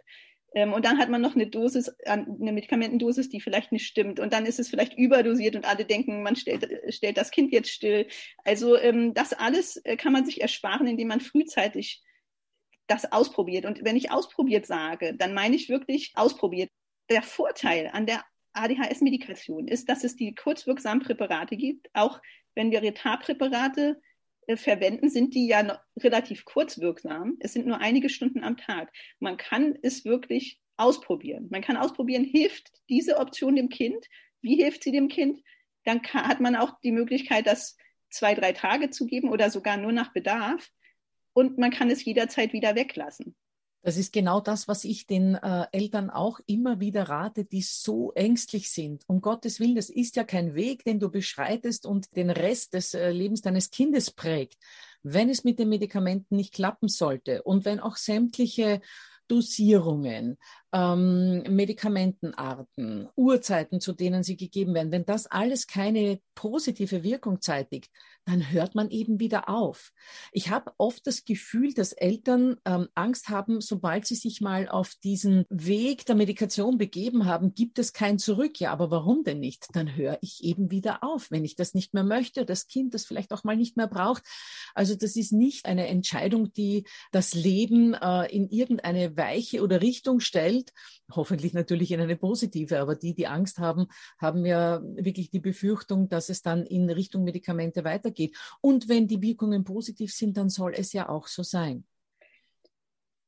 Ähm, 0.56 0.74
und 0.74 0.86
dann 0.86 0.98
hat 0.98 1.10
man 1.10 1.22
noch 1.22 1.36
eine 1.36 1.48
Dosis, 1.48 1.94
eine 2.06 2.54
Medikamentendosis, 2.54 3.30
die 3.30 3.42
vielleicht 3.42 3.72
nicht 3.72 3.86
stimmt. 3.86 4.20
Und 4.20 4.34
dann 4.34 4.46
ist 4.46 4.60
es 4.60 4.70
vielleicht 4.70 4.98
überdosiert 4.98 5.56
und 5.56 5.66
alle 5.66 5.86
denken, 5.86 6.24
man 6.24 6.36
stellt, 6.36 6.68
stellt 6.90 7.18
das 7.18 7.30
Kind 7.30 7.52
jetzt 7.52 7.70
still. 7.70 8.08
Also 8.44 8.78
ähm, 8.78 9.14
das 9.14 9.34
alles 9.34 9.78
äh, 9.84 9.98
kann 9.98 10.14
man 10.14 10.26
sich 10.26 10.42
ersparen, 10.42 10.88
indem 10.88 11.10
man 11.10 11.20
frühzeitig 11.20 12.02
das 12.88 13.12
ausprobiert. 13.12 13.66
Und 13.66 13.84
wenn 13.84 13.96
ich 13.96 14.12
ausprobiert 14.12 14.66
sage, 14.66 15.16
dann 15.16 15.34
meine 15.34 15.56
ich 15.56 15.70
wirklich 15.70 16.12
ausprobiert. 16.16 16.70
Der 17.10 17.22
Vorteil 17.22 17.90
an 17.94 18.06
der 18.06 18.24
ADHS-Medikation 18.54 19.68
ist, 19.68 19.90
dass 19.90 20.04
es 20.04 20.16
die 20.16 20.34
kurzwirksamen 20.34 21.04
Präparate 21.04 21.58
gibt, 21.58 21.90
auch 21.94 22.22
wenn 22.56 22.72
wir 22.72 22.82
Retardpräparate 22.82 24.02
äh, 24.48 24.58
verwenden, 24.58 25.10
sind 25.10 25.36
die 25.36 25.48
ja 25.48 25.80
relativ 25.98 26.46
kurzwirksam. 26.46 27.38
Es 27.40 27.54
sind 27.54 27.68
nur 27.68 27.80
einige 27.80 28.10
Stunden 28.10 28.44
am 28.44 28.58
Tag. 28.58 28.92
Man 29.20 29.38
kann 29.38 29.78
es 29.82 30.06
wirklich 30.06 30.60
ausprobieren. 30.78 31.48
Man 31.52 31.62
kann 31.62 31.78
ausprobieren, 31.78 32.24
hilft 32.24 32.72
diese 32.90 33.18
Option 33.18 33.56
dem 33.56 33.70
Kind? 33.70 34.06
Wie 34.42 34.56
hilft 34.56 34.84
sie 34.84 34.92
dem 34.92 35.08
Kind? 35.08 35.42
Dann 35.84 36.02
kann, 36.02 36.28
hat 36.28 36.40
man 36.40 36.56
auch 36.56 36.80
die 36.82 36.92
Möglichkeit, 36.92 37.48
das 37.48 37.78
zwei, 38.10 38.34
drei 38.34 38.54
Tage 38.54 38.90
zu 38.90 39.06
geben 39.06 39.30
oder 39.30 39.50
sogar 39.50 39.78
nur 39.78 39.92
nach 39.92 40.14
Bedarf. 40.14 40.72
Und 41.36 41.58
man 41.58 41.70
kann 41.70 41.90
es 41.90 42.06
jederzeit 42.06 42.54
wieder 42.54 42.76
weglassen. 42.76 43.36
Das 43.84 43.98
ist 43.98 44.14
genau 44.14 44.40
das, 44.40 44.68
was 44.68 44.84
ich 44.84 45.06
den 45.06 45.36
äh, 45.36 45.68
Eltern 45.72 46.10
auch 46.10 46.40
immer 46.48 46.80
wieder 46.80 47.04
rate, 47.04 47.46
die 47.46 47.62
so 47.62 48.14
ängstlich 48.14 48.72
sind. 48.72 49.04
Um 49.06 49.22
Gottes 49.22 49.60
Willen, 49.60 49.76
das 49.76 49.92
ist 49.92 50.16
ja 50.16 50.24
kein 50.24 50.56
Weg, 50.56 50.84
den 50.86 51.00
du 51.00 51.12
beschreitest 51.12 51.86
und 51.86 52.16
den 52.16 52.32
Rest 52.32 52.74
des 52.74 52.96
äh, 52.96 53.12
Lebens 53.12 53.44
deines 53.44 53.70
Kindes 53.70 54.10
prägt. 54.10 54.58
Wenn 55.04 55.30
es 55.30 55.44
mit 55.44 55.60
den 55.60 55.70
Medikamenten 55.70 56.36
nicht 56.36 56.54
klappen 56.54 56.88
sollte 56.88 57.44
und 57.44 57.64
wenn 57.64 57.80
auch 57.80 57.98
sämtliche 57.98 58.82
Dosierungen, 59.28 60.38
ähm, 60.76 61.44
Medikamentenarten, 61.44 63.08
Uhrzeiten, 63.16 63.80
zu 63.80 63.94
denen 63.94 64.24
sie 64.24 64.36
gegeben 64.36 64.74
werden, 64.74 64.92
wenn 64.92 65.06
das 65.06 65.26
alles 65.26 65.68
keine 65.68 66.20
positive 66.36 67.02
Wirkung 67.02 67.40
zeitigt, 67.42 67.90
dann 68.26 68.52
hört 68.52 68.76
man 68.76 68.90
eben 68.90 69.20
wieder 69.20 69.48
auf. 69.48 69.94
Ich 70.32 70.50
habe 70.50 70.74
oft 70.78 71.08
das 71.08 71.24
Gefühl, 71.24 71.74
dass 71.74 71.94
Eltern 71.94 72.58
ähm, 72.66 72.90
Angst 72.94 73.30
haben, 73.30 73.62
sobald 73.62 74.06
sie 74.06 74.16
sich 74.16 74.42
mal 74.42 74.68
auf 74.68 74.96
diesen 74.96 75.46
Weg 75.50 76.06
der 76.08 76.16
Medikation 76.16 76.78
begeben 76.78 77.26
haben, 77.26 77.54
gibt 77.54 77.80
es 77.80 77.94
kein 77.94 78.18
Zurück. 78.20 78.60
Ja, 78.60 78.72
aber 78.72 78.92
warum 78.92 79.24
denn 79.24 79.40
nicht? 79.40 79.68
Dann 79.74 79.96
höre 79.96 80.18
ich 80.22 80.44
eben 80.44 80.72
wieder 80.72 81.04
auf, 81.04 81.32
wenn 81.32 81.46
ich 81.46 81.56
das 81.56 81.74
nicht 81.74 81.94
mehr 81.94 82.04
möchte, 82.04 82.46
das 82.46 82.68
Kind 82.68 82.94
das 82.94 83.06
vielleicht 83.06 83.32
auch 83.32 83.44
mal 83.44 83.56
nicht 83.56 83.78
mehr 83.78 83.88
braucht. 83.88 84.24
Also 84.74 84.96
das 84.96 85.16
ist 85.16 85.32
nicht 85.32 85.68
eine 85.68 85.88
Entscheidung, 85.88 86.52
die 86.52 86.86
das 87.12 87.34
Leben 87.34 87.94
äh, 87.94 88.26
in 88.36 88.50
irgendeine 88.50 89.16
Weiche 89.16 89.62
oder 89.62 89.82
Richtung 89.82 90.20
stellt, 90.20 90.65
hoffentlich 91.12 91.54
natürlich 91.54 91.92
in 91.92 92.02
eine 92.02 92.16
positive, 92.16 92.80
aber 92.80 92.96
die, 92.96 93.14
die 93.14 93.28
Angst 93.28 93.60
haben, 93.60 93.88
haben 94.18 94.46
ja 94.46 94.82
wirklich 94.84 95.30
die 95.30 95.40
Befürchtung, 95.40 96.10
dass 96.10 96.30
es 96.30 96.42
dann 96.42 96.66
in 96.66 96.90
Richtung 96.90 97.24
Medikamente 97.24 97.84
weitergeht. 97.84 98.36
Und 98.62 98.90
wenn 98.90 99.08
die 99.08 99.22
Wirkungen 99.22 99.64
positiv 99.64 100.14
sind, 100.14 100.38
dann 100.38 100.50
soll 100.50 100.74
es 100.76 100.94
ja 100.94 101.10
auch 101.10 101.28
so 101.28 101.44
sein. 101.44 101.86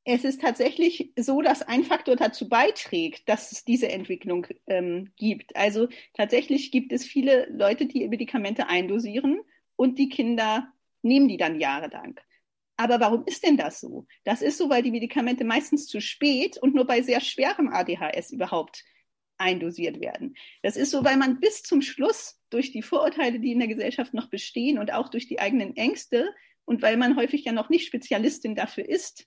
Es 0.10 0.24
ist 0.24 0.40
tatsächlich 0.40 1.12
so, 1.20 1.42
dass 1.42 1.62
ein 1.62 1.84
Faktor 1.84 2.16
dazu 2.16 2.48
beiträgt, 2.48 3.28
dass 3.28 3.52
es 3.52 3.66
diese 3.66 3.90
Entwicklung 3.90 4.48
ähm, 4.66 5.12
gibt. 5.18 5.54
Also 5.58 5.90
tatsächlich 6.14 6.72
gibt 6.72 6.94
es 6.94 7.04
viele 7.04 7.50
Leute, 7.52 7.88
die 7.88 8.08
Medikamente 8.08 8.70
eindosieren 8.70 9.42
und 9.76 10.00
die 10.00 10.08
Kinder 10.08 10.72
nehmen 11.02 11.28
die 11.28 11.36
dann 11.36 11.60
jahrelang. 11.60 12.20
Aber 12.78 13.00
warum 13.00 13.24
ist 13.26 13.44
denn 13.44 13.58
das 13.58 13.80
so? 13.80 14.06
Das 14.24 14.42
ist 14.42 14.58
so, 14.58 14.70
weil 14.70 14.84
die 14.84 14.92
Medikamente 14.92 15.44
meistens 15.44 15.88
zu 15.88 16.00
spät 16.00 16.58
und 16.58 16.76
nur 16.76 16.86
bei 16.86 17.02
sehr 17.02 17.22
schwerem 17.22 17.70
ADHS 17.70 18.32
überhaupt 18.32 18.84
eindosiert 19.38 20.00
werden. 20.00 20.36
Das 20.62 20.78
ist 20.78 20.92
so, 20.92 21.04
weil 21.04 21.18
man 21.18 21.40
bis 21.40 21.64
zum 21.64 21.82
Schluss 21.82 22.40
durch 22.50 22.72
die 22.72 22.82
Vorurteile, 22.82 23.40
die 23.40 23.52
in 23.52 23.60
der 23.60 23.68
Gesellschaft 23.68 24.14
noch 24.14 24.30
bestehen 24.30 24.78
und 24.78 24.94
auch 24.94 25.10
durch 25.10 25.28
die 25.28 25.40
eigenen 25.40 25.76
Ängste 25.76 26.34
und 26.66 26.82
weil 26.82 26.98
man 26.98 27.16
häufig 27.16 27.46
ja 27.46 27.52
noch 27.52 27.70
nicht 27.70 27.88
Spezialistin 27.88 28.56
dafür 28.56 28.88
ist, 28.88 29.26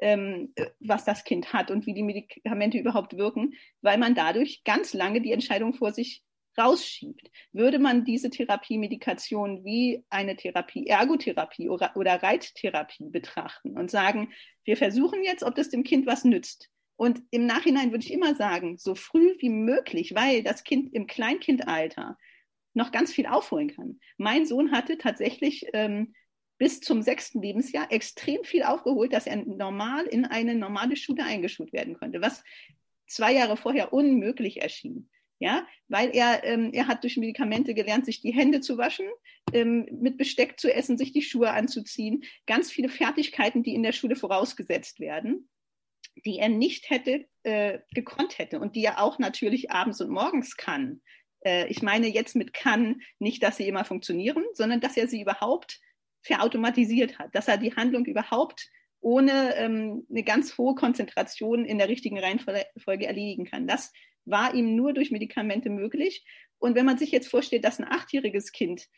ähm, 0.00 0.54
was 0.80 1.04
das 1.04 1.24
Kind 1.24 1.52
hat 1.52 1.70
und 1.70 1.86
wie 1.86 1.94
die 1.94 2.02
Medikamente 2.02 2.78
überhaupt 2.78 3.16
wirken, 3.16 3.54
weil 3.82 3.98
man 3.98 4.14
dadurch 4.14 4.62
ganz 4.64 4.94
lange 4.94 5.20
die 5.20 5.32
Entscheidung 5.32 5.74
vor 5.74 5.92
sich 5.92 6.22
rausschiebt. 6.60 7.30
Würde 7.52 7.78
man 7.78 8.04
diese 8.04 8.30
Therapiemedikation 8.30 9.64
wie 9.64 10.04
eine 10.10 10.36
Therapie, 10.36 10.86
Ergotherapie 10.86 11.68
oder, 11.68 11.96
oder 11.96 12.22
Reittherapie 12.22 13.08
betrachten 13.08 13.76
und 13.76 13.90
sagen, 13.90 14.32
wir 14.64 14.76
versuchen 14.76 15.24
jetzt, 15.24 15.42
ob 15.42 15.54
das 15.54 15.70
dem 15.70 15.82
Kind 15.82 16.06
was 16.06 16.24
nützt. 16.24 16.70
Und 16.96 17.22
im 17.30 17.46
Nachhinein 17.46 17.92
würde 17.92 18.04
ich 18.04 18.12
immer 18.12 18.34
sagen, 18.34 18.76
so 18.76 18.94
früh 18.94 19.34
wie 19.38 19.48
möglich, 19.48 20.14
weil 20.14 20.42
das 20.42 20.64
Kind 20.64 20.92
im 20.92 21.06
Kleinkindalter 21.06 22.18
noch 22.74 22.92
ganz 22.92 23.12
viel 23.12 23.26
aufholen 23.26 23.74
kann. 23.74 23.98
Mein 24.18 24.46
Sohn 24.46 24.70
hatte 24.70 24.98
tatsächlich 24.98 25.66
ähm, 25.72 26.14
bis 26.58 26.80
zum 26.80 27.00
sechsten 27.00 27.40
Lebensjahr 27.40 27.90
extrem 27.90 28.44
viel 28.44 28.64
aufgeholt, 28.64 29.14
dass 29.14 29.26
er 29.26 29.36
normal 29.36 30.04
in 30.04 30.26
eine 30.26 30.54
normale 30.54 30.94
Schule 30.94 31.24
eingeschult 31.24 31.72
werden 31.72 31.94
konnte, 31.94 32.20
was 32.20 32.44
zwei 33.06 33.32
Jahre 33.32 33.56
vorher 33.56 33.94
unmöglich 33.94 34.60
erschien 34.60 35.08
ja, 35.40 35.66
weil 35.88 36.14
er, 36.14 36.44
ähm, 36.44 36.70
er 36.72 36.86
hat 36.86 37.02
durch 37.02 37.16
Medikamente 37.16 37.72
gelernt, 37.72 38.04
sich 38.04 38.20
die 38.20 38.32
Hände 38.32 38.60
zu 38.60 38.76
waschen, 38.76 39.06
ähm, 39.54 39.88
mit 39.90 40.18
Besteck 40.18 40.60
zu 40.60 40.72
essen, 40.72 40.98
sich 40.98 41.12
die 41.12 41.22
Schuhe 41.22 41.50
anzuziehen, 41.50 42.24
ganz 42.46 42.70
viele 42.70 42.90
Fertigkeiten, 42.90 43.62
die 43.62 43.74
in 43.74 43.82
der 43.82 43.92
Schule 43.92 44.16
vorausgesetzt 44.16 45.00
werden, 45.00 45.48
die 46.26 46.38
er 46.38 46.50
nicht 46.50 46.90
hätte 46.90 47.24
äh, 47.42 47.78
gekonnt 47.94 48.38
hätte 48.38 48.60
und 48.60 48.76
die 48.76 48.84
er 48.84 49.02
auch 49.02 49.18
natürlich 49.18 49.70
abends 49.70 50.02
und 50.02 50.10
morgens 50.10 50.58
kann. 50.58 51.00
Äh, 51.40 51.68
ich 51.68 51.80
meine 51.80 52.08
jetzt 52.08 52.36
mit 52.36 52.52
kann 52.52 53.00
nicht, 53.18 53.42
dass 53.42 53.56
sie 53.56 53.66
immer 53.66 53.86
funktionieren, 53.86 54.44
sondern 54.52 54.80
dass 54.80 54.98
er 54.98 55.08
sie 55.08 55.22
überhaupt 55.22 55.80
verautomatisiert 56.22 57.18
hat, 57.18 57.34
dass 57.34 57.48
er 57.48 57.56
die 57.56 57.74
Handlung 57.74 58.04
überhaupt 58.04 58.68
ohne 59.00 59.56
ähm, 59.56 60.06
eine 60.10 60.22
ganz 60.22 60.58
hohe 60.58 60.74
Konzentration 60.74 61.64
in 61.64 61.78
der 61.78 61.88
richtigen 61.88 62.18
Reihenfolge 62.18 63.06
erledigen 63.06 63.46
kann. 63.46 63.66
Das 63.66 63.90
war 64.30 64.54
ihm 64.54 64.76
nur 64.76 64.92
durch 64.92 65.10
Medikamente 65.10 65.70
möglich. 65.70 66.24
Und 66.58 66.74
wenn 66.74 66.86
man 66.86 66.98
sich 66.98 67.10
jetzt 67.10 67.28
vorstellt, 67.28 67.64
dass 67.64 67.78
ein 67.78 67.88
achtjähriges 67.88 68.52
Kind 68.52 68.88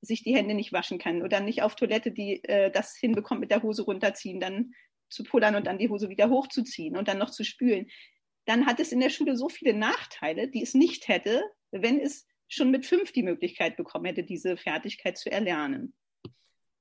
sich 0.00 0.22
die 0.22 0.34
Hände 0.34 0.54
nicht 0.54 0.72
waschen 0.72 0.98
kann 0.98 1.22
oder 1.22 1.40
nicht 1.40 1.62
auf 1.62 1.74
Toilette 1.74 2.12
die 2.12 2.42
äh, 2.44 2.70
das 2.70 2.96
hinbekommt 2.96 3.40
mit 3.40 3.50
der 3.50 3.62
Hose 3.62 3.82
runterziehen, 3.82 4.38
dann 4.38 4.72
zu 5.08 5.24
pullern 5.24 5.56
und 5.56 5.66
dann 5.66 5.78
die 5.78 5.88
Hose 5.88 6.08
wieder 6.08 6.30
hochzuziehen 6.30 6.96
und 6.96 7.08
dann 7.08 7.18
noch 7.18 7.30
zu 7.30 7.44
spülen, 7.44 7.88
dann 8.44 8.66
hat 8.66 8.80
es 8.80 8.92
in 8.92 9.00
der 9.00 9.10
Schule 9.10 9.36
so 9.36 9.48
viele 9.48 9.74
Nachteile, 9.74 10.48
die 10.48 10.62
es 10.62 10.74
nicht 10.74 11.08
hätte, 11.08 11.42
wenn 11.70 12.00
es 12.00 12.26
schon 12.48 12.70
mit 12.70 12.86
fünf 12.86 13.12
die 13.12 13.22
Möglichkeit 13.22 13.76
bekommen 13.76 14.06
hätte, 14.06 14.22
diese 14.22 14.56
Fertigkeit 14.56 15.18
zu 15.18 15.30
erlernen. 15.30 15.94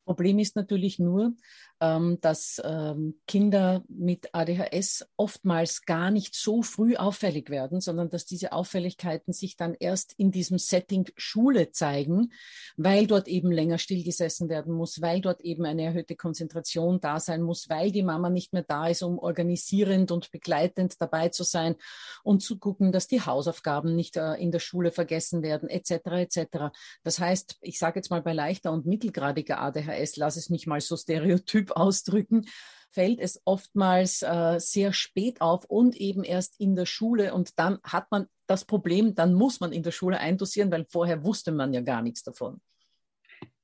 Problem 0.05 0.39
ist 0.39 0.55
natürlich 0.55 0.99
nur, 0.99 1.35
ähm, 1.79 2.17
dass 2.21 2.61
ähm, 2.63 3.19
Kinder 3.27 3.83
mit 3.87 4.33
ADHS 4.33 5.07
oftmals 5.15 5.83
gar 5.83 6.11
nicht 6.11 6.35
so 6.35 6.63
früh 6.63 6.95
auffällig 6.95 7.49
werden, 7.49 7.81
sondern 7.81 8.09
dass 8.09 8.25
diese 8.25 8.51
Auffälligkeiten 8.51 9.33
sich 9.33 9.57
dann 9.57 9.75
erst 9.75 10.13
in 10.17 10.31
diesem 10.31 10.57
Setting 10.57 11.09
Schule 11.15 11.71
zeigen, 11.71 12.31
weil 12.77 13.05
dort 13.05 13.27
eben 13.27 13.51
länger 13.51 13.77
stillgesessen 13.77 14.49
werden 14.49 14.73
muss, 14.73 15.01
weil 15.01 15.21
dort 15.21 15.41
eben 15.41 15.65
eine 15.65 15.83
erhöhte 15.83 16.15
Konzentration 16.15 16.99
da 16.99 17.19
sein 17.19 17.41
muss, 17.41 17.69
weil 17.69 17.91
die 17.91 18.03
Mama 18.03 18.29
nicht 18.29 18.53
mehr 18.53 18.65
da 18.67 18.87
ist, 18.87 19.03
um 19.03 19.19
organisierend 19.19 20.11
und 20.11 20.31
begleitend 20.31 20.99
dabei 20.99 21.29
zu 21.29 21.43
sein 21.43 21.75
und 22.23 22.41
zu 22.41 22.57
gucken, 22.57 22.91
dass 22.91 23.07
die 23.07 23.21
Hausaufgaben 23.21 23.95
nicht 23.95 24.17
äh, 24.17 24.33
in 24.35 24.51
der 24.51 24.59
Schule 24.59 24.91
vergessen 24.91 25.43
werden, 25.43 25.69
etc. 25.69 25.91
etc. 25.91 26.47
Das 27.03 27.19
heißt, 27.19 27.57
ich 27.61 27.77
sage 27.77 27.99
jetzt 27.99 28.09
mal 28.09 28.21
bei 28.21 28.33
leichter 28.33 28.71
und 28.71 28.85
mittelgradiger 28.85 29.59
ADHS, 29.61 30.17
lass 30.17 30.37
es 30.37 30.49
mich 30.49 30.65
mal 30.65 30.81
so 30.81 30.97
stereotyp 30.97 31.66
Typ 31.67 31.71
ausdrücken, 31.75 32.45
fällt 32.91 33.19
es 33.19 33.41
oftmals 33.45 34.21
äh, 34.21 34.59
sehr 34.59 34.93
spät 34.93 35.41
auf 35.41 35.65
und 35.65 35.95
eben 35.95 36.23
erst 36.23 36.59
in 36.59 36.75
der 36.75 36.85
Schule. 36.85 37.33
Und 37.33 37.59
dann 37.59 37.79
hat 37.83 38.09
man 38.11 38.27
das 38.47 38.65
Problem, 38.65 39.13
dann 39.13 39.33
muss 39.33 39.59
man 39.59 39.71
in 39.71 39.83
der 39.83 39.91
Schule 39.91 40.19
eindosieren, 40.19 40.71
weil 40.71 40.85
vorher 40.89 41.23
wusste 41.23 41.51
man 41.51 41.73
ja 41.73 41.81
gar 41.81 42.01
nichts 42.01 42.23
davon. 42.23 42.61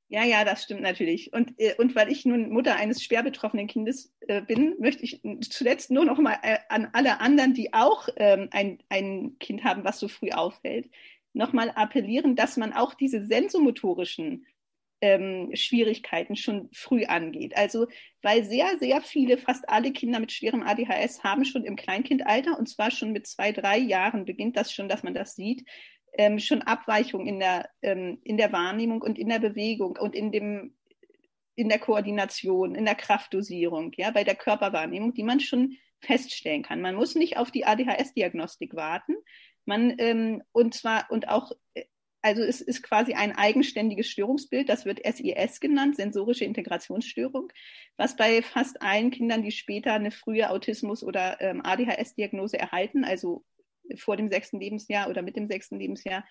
Ja, 0.09 0.23
ja, 0.23 0.45
das 0.45 0.63
stimmt 0.63 0.81
natürlich. 0.81 1.33
Und, 1.33 1.59
äh, 1.59 1.73
und 1.79 1.95
weil 1.95 2.11
ich 2.11 2.25
nun 2.25 2.51
Mutter 2.51 2.75
eines 2.75 3.01
schwer 3.01 3.23
betroffenen 3.23 3.65
Kindes 3.65 4.13
äh, 4.27 4.41
bin, 4.41 4.75
möchte 4.77 5.03
ich 5.03 5.21
zuletzt 5.49 5.89
nur 5.89 6.05
noch 6.05 6.19
mal 6.19 6.37
äh, 6.43 6.59
an 6.69 6.89
alle 6.93 7.19
anderen, 7.19 7.55
die 7.55 7.73
auch 7.73 8.09
ähm, 8.17 8.49
ein, 8.51 8.83
ein 8.89 9.37
Kind 9.39 9.63
haben, 9.63 9.83
was 9.83 9.99
so 9.99 10.07
früh 10.07 10.29
auffällt, 10.29 10.91
nochmal 11.31 11.71
appellieren, 11.71 12.35
dass 12.35 12.57
man 12.57 12.73
auch 12.73 12.93
diese 12.93 13.25
sensomotorischen 13.25 14.45
ähm, 15.03 15.49
Schwierigkeiten 15.53 16.37
schon 16.37 16.69
früh 16.71 17.03
angeht. 17.03 17.57
Also 17.57 17.87
weil 18.21 18.45
sehr, 18.45 18.77
sehr 18.79 19.01
viele, 19.01 19.37
fast 19.37 19.67
alle 19.67 19.91
Kinder 19.91 20.21
mit 20.21 20.31
schwerem 20.31 20.63
ADHS 20.63 21.25
haben 21.25 21.43
schon 21.43 21.65
im 21.65 21.75
Kleinkindalter, 21.75 22.57
und 22.57 22.69
zwar 22.69 22.89
schon 22.89 23.11
mit 23.11 23.27
zwei, 23.27 23.51
drei 23.51 23.77
Jahren 23.77 24.23
beginnt 24.23 24.55
das 24.55 24.71
schon, 24.71 24.87
dass 24.87 25.03
man 25.03 25.13
das 25.13 25.35
sieht, 25.35 25.67
ähm, 26.17 26.39
schon 26.39 26.61
Abweichungen 26.61 27.27
in 27.27 27.39
der, 27.39 27.69
ähm, 27.81 28.19
in 28.23 28.37
der 28.37 28.53
Wahrnehmung 28.53 29.01
und 29.01 29.19
in 29.19 29.27
der 29.27 29.39
Bewegung 29.39 29.97
und 29.97 30.15
in 30.15 30.31
dem 30.31 30.73
in 31.55 31.69
der 31.69 31.77
Koordination, 31.79 32.73
in 32.73 32.85
der 32.85 32.95
Kraftdosierung, 32.95 33.91
ja, 33.97 34.09
bei 34.09 34.23
der 34.23 34.33
Körperwahrnehmung, 34.33 35.13
die 35.13 35.21
man 35.21 35.39
schon 35.39 35.77
feststellen 35.99 36.63
kann. 36.63 36.81
Man 36.81 36.95
muss 36.95 37.13
nicht 37.13 37.37
auf 37.37 37.51
die 37.51 37.65
ADHS-Diagnostik 37.65 38.73
warten. 38.73 39.15
Man 39.65 39.93
ähm, 39.99 40.41
und 40.51 40.73
zwar 40.73 41.05
und 41.11 41.27
auch 41.27 41.51
äh, 41.75 41.83
also 42.23 42.41
es 42.41 42.61
ist 42.61 42.81
quasi 42.81 43.13
ein 43.13 43.33
eigenständiges 43.33 44.09
Störungsbild, 44.09 44.69
das 44.69 44.85
wird 44.85 45.01
SIS 45.05 45.59
genannt, 45.59 45.97
sensorische 45.97 46.45
Integrationsstörung, 46.45 47.51
was 47.97 48.15
bei 48.15 48.41
fast 48.41 48.81
allen 48.81 49.11
Kindern, 49.11 49.43
die 49.43 49.51
später 49.51 49.93
eine 49.93 50.09
frühe 50.09 50.49
Autismus- 50.49 51.03
oder 51.03 51.41
ähm, 51.41 51.61
ADHS-Diagnose 51.63 52.57
erhalten, 52.57 53.03
also 53.03 53.43
vor 53.97 54.15
dem 54.15 54.29
sechsten 54.29 54.59
Lebensjahr 54.61 55.09
oder 55.09 55.21
mit 55.21 55.35
dem 55.35 55.49
sechsten 55.49 55.77
Lebensjahr, 55.77 56.23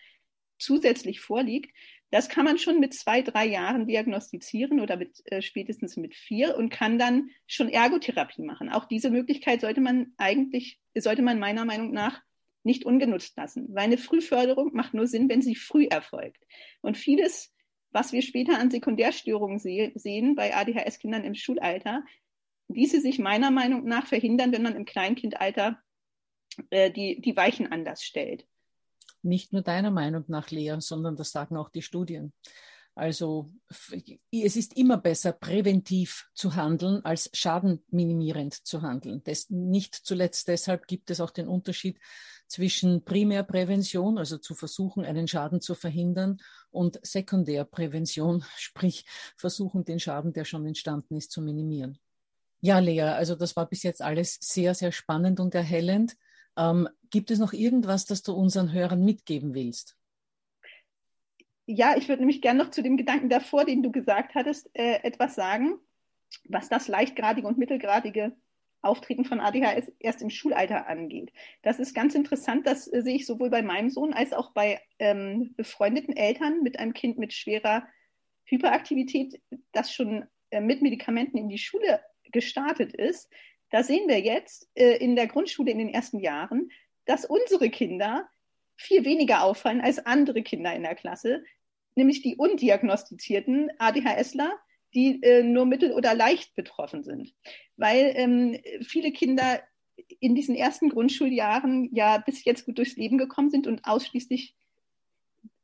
zusätzlich 0.59 1.21
vorliegt, 1.21 1.77
das 2.11 2.29
kann 2.29 2.45
man 2.47 2.57
schon 2.57 2.81
mit 2.81 2.95
zwei, 2.95 3.21
drei 3.21 3.47
Jahren 3.47 3.87
diagnostizieren 3.87 4.81
oder 4.81 4.97
mit, 4.97 5.21
äh, 5.27 5.43
spätestens 5.43 5.99
mit 5.99 6.15
vier 6.15 6.57
und 6.57 6.71
kann 6.71 6.99
dann 6.99 7.29
schon 7.47 7.69
Ergotherapie 7.69 8.43
machen. 8.43 8.71
Auch 8.71 8.87
diese 8.87 9.11
Möglichkeit 9.11 9.61
sollte 9.61 9.83
man 9.83 10.15
eigentlich, 10.17 10.79
sollte 10.97 11.23
man 11.23 11.39
meiner 11.39 11.67
Meinung 11.67 11.93
nach 11.93 12.23
nicht 12.65 12.85
ungenutzt 12.85 13.37
lassen, 13.37 13.69
weil 13.71 13.85
eine 13.85 13.99
Frühförderung 13.99 14.75
macht 14.75 14.95
nur 14.95 15.07
Sinn, 15.07 15.29
wenn 15.29 15.43
sie 15.43 15.55
früh 15.55 15.87
erfolgt. 15.87 16.45
Und 16.81 16.97
vieles, 16.97 17.53
was 17.91 18.13
wir 18.13 18.23
später 18.23 18.59
an 18.59 18.71
Sekundärstörungen 18.71 19.59
se 19.59 19.93
sehen 19.95 20.35
bei 20.35 20.55
ADHS-Kindern 20.55 21.25
im 21.25 21.35
Schulalter, 21.35 22.05
ließe 22.69 23.01
sich 23.01 23.19
meiner 23.19 23.51
Meinung 23.51 23.85
nach 23.85 24.07
verhindern, 24.07 24.53
wenn 24.53 24.63
man 24.63 24.77
im 24.77 24.85
Kleinkindalter 24.85 25.79
äh, 26.71 26.91
die, 26.91 27.21
die 27.21 27.37
Weichen 27.37 27.71
anders 27.71 28.03
stellt 28.03 28.47
nicht 29.23 29.53
nur 29.53 29.63
deiner 29.63 29.91
Meinung 29.91 30.25
nach, 30.29 30.51
Lea, 30.51 30.77
sondern 30.81 31.17
das 31.17 31.31
sagen 31.31 31.57
auch 31.57 31.71
die 31.71 31.83
Studien. 31.83 32.33
Also 32.95 33.51
es 34.31 34.57
ist 34.57 34.77
immer 34.77 34.99
besser, 34.99 35.33
präventiv 35.33 36.29
zu 36.35 36.57
handeln, 36.57 37.03
als 37.05 37.31
schadenminimierend 37.33 38.53
zu 38.53 38.83
handeln. 38.83 39.23
Das, 39.25 39.49
nicht 39.49 39.95
zuletzt 39.95 40.49
deshalb 40.49 40.87
gibt 40.87 41.11
es 41.11 41.21
auch 41.21 41.31
den 41.31 41.49
Unterschied 41.49 41.99
zwischen 42.53 43.03
Primärprävention, 43.03 44.19
also 44.19 44.37
zu 44.37 44.55
versuchen, 44.55 45.07
einen 45.07 45.27
Schaden 45.27 45.63
zu 45.63 45.75
verhindern, 45.75 46.39
und 46.71 47.01
Sekundärprävention, 47.03 48.45
sprich 48.57 49.07
versuchen, 49.37 49.85
den 49.85 49.99
Schaden, 49.99 50.35
der 50.35 50.45
schon 50.45 50.67
entstanden 50.67 51.17
ist, 51.17 51.31
zu 51.31 51.41
minimieren. 51.41 51.99
Ja, 52.61 52.79
Lea, 52.79 53.01
also 53.01 53.35
das 53.35 53.57
war 53.57 53.67
bis 53.69 53.83
jetzt 53.83 54.03
alles 54.03 54.39
sehr, 54.41 54.75
sehr 54.75 54.93
spannend 54.93 55.41
und 55.41 55.55
erhellend. 55.55 56.17
Ähm, 56.57 56.89
gibt 57.11 57.31
es 57.31 57.39
noch 57.39 57.55
irgendwas, 57.55 58.05
das 58.05 58.23
du 58.23 58.35
unseren 58.35 58.73
Hörern 58.73 59.03
mitgeben 59.03 59.55
willst? 59.55 59.97
Ja, 61.65 61.97
ich 61.97 62.09
würde 62.09 62.21
nämlich 62.21 62.43
gerne 62.43 62.63
noch 62.63 62.71
zu 62.71 62.83
dem 62.83 62.99
Gedanken 62.99 63.31
davor, 63.31 63.65
den 63.65 63.83
du 63.83 63.91
gesagt 63.91 64.35
hattest, 64.35 64.69
äh, 64.75 65.01
etwas 65.03 65.35
sagen, 65.35 65.79
was 66.45 66.69
das 66.69 66.87
leichtgradige 66.87 67.47
und 67.47 67.57
mittelgradige 67.57 68.37
Auftreten 68.83 69.25
von 69.25 69.41
ADHS 69.41 69.93
erst 69.99 70.23
im 70.23 70.31
Schulalter 70.31 70.87
angeht. 70.89 71.33
Das 71.63 71.79
ist 71.79 71.95
ganz 71.95 72.15
interessant, 72.15 72.67
das 72.67 72.93
äh, 72.93 73.03
sehe 73.03 73.17
ich 73.17 73.27
sowohl 73.27 73.49
bei 73.49 73.63
meinem 73.63 73.91
Sohn 73.91 74.13
als 74.13 74.33
auch 74.33 74.53
bei 74.53 74.81
ähm, 74.99 75.55
befreundeten 75.57 76.17
Eltern 76.17 76.63
mit 76.63 76.79
einem 76.79 76.93
Kind 76.93 77.19
mit 77.19 77.33
schwerer 77.33 77.87
Hyperaktivität, 78.45 79.41
das 79.73 79.93
schon 79.93 80.27
äh, 80.51 80.61
mit 80.61 80.83
Medikamenten 80.83 81.39
in 81.39 81.49
die 81.49 81.59
Schule 81.59 82.01
gestartet 82.33 82.93
ist, 82.95 83.31
da 83.71 83.83
sehen 83.83 84.07
wir 84.07 84.21
jetzt 84.21 84.69
äh, 84.75 84.97
in 84.99 85.17
der 85.17 85.27
Grundschule 85.27 85.71
in 85.71 85.79
den 85.79 85.89
ersten 85.89 86.21
Jahren, 86.21 86.71
dass 87.07 87.25
unsere 87.25 87.71
Kinder 87.71 88.29
viel 88.77 89.05
weniger 89.05 89.45
auffallen 89.45 89.81
als 89.81 90.05
andere 90.05 90.43
Kinder 90.43 90.75
in 90.75 90.83
der 90.83 90.95
Klasse, 90.95 91.45
nämlich 91.95 92.23
die 92.23 92.37
undiagnostizierten 92.37 93.71
ADHSler, 93.79 94.53
die 94.95 95.23
äh, 95.23 95.43
nur 95.43 95.67
mittel- 95.67 95.93
oder 95.93 96.15
leicht 96.15 96.55
betroffen 96.55 97.03
sind. 97.03 97.35
Weil 97.77 98.13
ähm, 98.17 98.59
viele 98.83 99.13
Kinder 99.13 99.61
in 100.21 100.35
diesen 100.35 100.55
ersten 100.55 100.89
Grundschuljahren 100.89 101.91
ja 101.95 102.19
bis 102.19 102.45
jetzt 102.45 102.67
gut 102.67 102.79
durchs 102.79 102.97
Leben 102.97 103.19
gekommen 103.19 103.51
sind 103.51 103.67
und 103.67 103.85
ausschließlich 103.85 104.55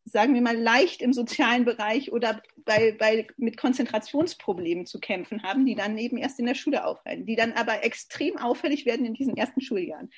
sagen 0.09 0.35
wir 0.35 0.41
mal, 0.41 0.57
leicht 0.57 1.03
im 1.03 1.13
sozialen 1.13 1.65
Bereich 1.65 2.13
oder 2.13 2.43
bei, 2.65 2.93
bei, 2.99 3.27
mit 3.37 3.57
Konzentrationsproblemen 3.57 4.87
zu 4.87 5.01
kämpfen 5.01 5.43
haben, 5.43 5.67
die 5.67 5.75
dann 5.75 5.99
eben 5.99 6.17
erst 6.17 6.39
in 6.39 6.47
der 6.47 6.55
Schule 6.55 6.87
auffallen, 6.87 7.27
die 7.27 7.37
dann 7.37 7.53
aber 7.53 7.85
extrem 7.85 8.37
auffällig 8.39 8.87
werden 8.87 9.07
in 9.07 9.15
diesen 9.15 9.37
ersten 9.37 9.61
Schuljahren. 9.61 10.11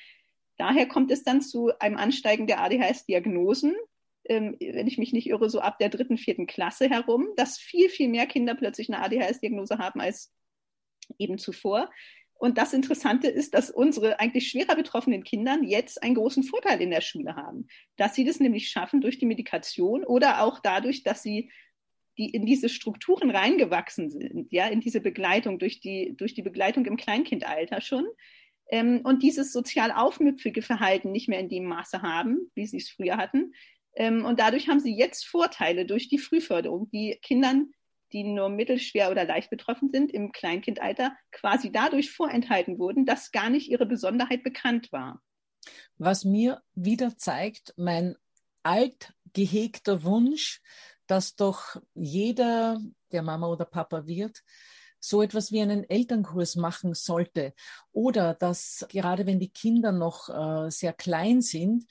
Daher 0.57 0.87
kommt 0.87 1.11
es 1.11 1.23
dann 1.23 1.41
zu 1.41 1.71
einem 1.79 1.97
Ansteigen 1.97 2.47
der 2.47 2.61
ADHS-Diagnosen, 2.61 3.75
wenn 4.25 4.87
ich 4.87 4.97
mich 4.97 5.13
nicht 5.13 5.27
irre, 5.27 5.49
so 5.49 5.59
ab 5.59 5.79
der 5.79 5.89
dritten, 5.89 6.17
vierten 6.17 6.47
Klasse 6.47 6.89
herum, 6.89 7.27
dass 7.35 7.57
viel, 7.57 7.89
viel 7.89 8.09
mehr 8.09 8.27
Kinder 8.27 8.55
plötzlich 8.55 8.89
eine 8.89 9.03
ADHS-Diagnose 9.03 9.77
haben 9.77 9.99
als 9.99 10.31
eben 11.17 11.37
zuvor. 11.37 11.89
Und 12.33 12.57
das 12.57 12.73
Interessante 12.73 13.27
ist, 13.27 13.53
dass 13.53 13.69
unsere 13.69 14.19
eigentlich 14.19 14.49
schwerer 14.49 14.75
betroffenen 14.75 15.23
Kindern 15.23 15.63
jetzt 15.63 16.01
einen 16.01 16.15
großen 16.15 16.43
Vorteil 16.43 16.81
in 16.81 16.89
der 16.89 17.01
Schule 17.01 17.35
haben, 17.35 17.67
dass 17.97 18.15
sie 18.15 18.25
das 18.25 18.39
nämlich 18.39 18.69
schaffen 18.69 18.99
durch 18.99 19.19
die 19.19 19.27
Medikation 19.27 20.03
oder 20.03 20.41
auch 20.41 20.59
dadurch, 20.59 21.03
dass 21.03 21.21
sie 21.21 21.51
die 22.17 22.29
in 22.29 22.45
diese 22.45 22.67
Strukturen 22.67 23.29
reingewachsen 23.29 24.09
sind, 24.09 24.51
ja, 24.51 24.67
in 24.67 24.81
diese 24.81 25.01
Begleitung 25.01 25.59
durch 25.59 25.79
die, 25.79 26.15
durch 26.17 26.33
die 26.33 26.41
Begleitung 26.41 26.85
im 26.85 26.97
Kleinkindalter 26.97 27.79
schon. 27.79 28.05
Ähm, 28.69 29.01
und 29.03 29.23
dieses 29.23 29.53
sozial 29.53 29.91
aufmüpfige 29.91 30.61
Verhalten 30.61 31.11
nicht 31.11 31.29
mehr 31.29 31.39
in 31.39 31.49
dem 31.49 31.65
Maße 31.65 32.01
haben, 32.01 32.51
wie 32.55 32.65
sie 32.65 32.77
es 32.77 32.89
früher 32.89 33.17
hatten. 33.17 33.53
Ähm, 33.95 34.25
und 34.25 34.39
dadurch 34.39 34.67
haben 34.67 34.79
sie 34.79 34.95
jetzt 34.95 35.25
Vorteile 35.25 35.85
durch 35.85 36.07
die 36.07 36.19
Frühförderung, 36.19 36.89
die 36.91 37.19
Kindern 37.21 37.71
die 38.11 38.23
nur 38.23 38.49
mittelschwer 38.49 39.09
oder 39.09 39.25
leicht 39.25 39.49
betroffen 39.49 39.89
sind, 39.91 40.11
im 40.11 40.31
Kleinkindalter 40.31 41.15
quasi 41.31 41.71
dadurch 41.71 42.11
vorenthalten 42.11 42.77
wurden, 42.77 43.05
dass 43.05 43.31
gar 43.31 43.49
nicht 43.49 43.69
ihre 43.69 43.85
Besonderheit 43.85 44.43
bekannt 44.43 44.91
war. 44.91 45.21
Was 45.97 46.25
mir 46.25 46.61
wieder 46.73 47.17
zeigt, 47.17 47.73
mein 47.77 48.15
alt 48.63 49.13
gehegter 49.33 50.03
Wunsch, 50.03 50.61
dass 51.07 51.35
doch 51.35 51.81
jeder, 51.93 52.79
der 53.11 53.21
Mama 53.21 53.47
oder 53.47 53.65
Papa 53.65 54.05
wird, 54.07 54.43
so 54.99 55.21
etwas 55.21 55.51
wie 55.51 55.61
einen 55.61 55.89
Elternkurs 55.89 56.55
machen 56.55 56.93
sollte. 56.93 57.53
Oder 57.91 58.35
dass 58.35 58.85
gerade 58.89 59.25
wenn 59.25 59.39
die 59.39 59.51
Kinder 59.51 59.91
noch 59.91 60.29
äh, 60.29 60.69
sehr 60.69 60.93
klein 60.93 61.41
sind, 61.41 61.85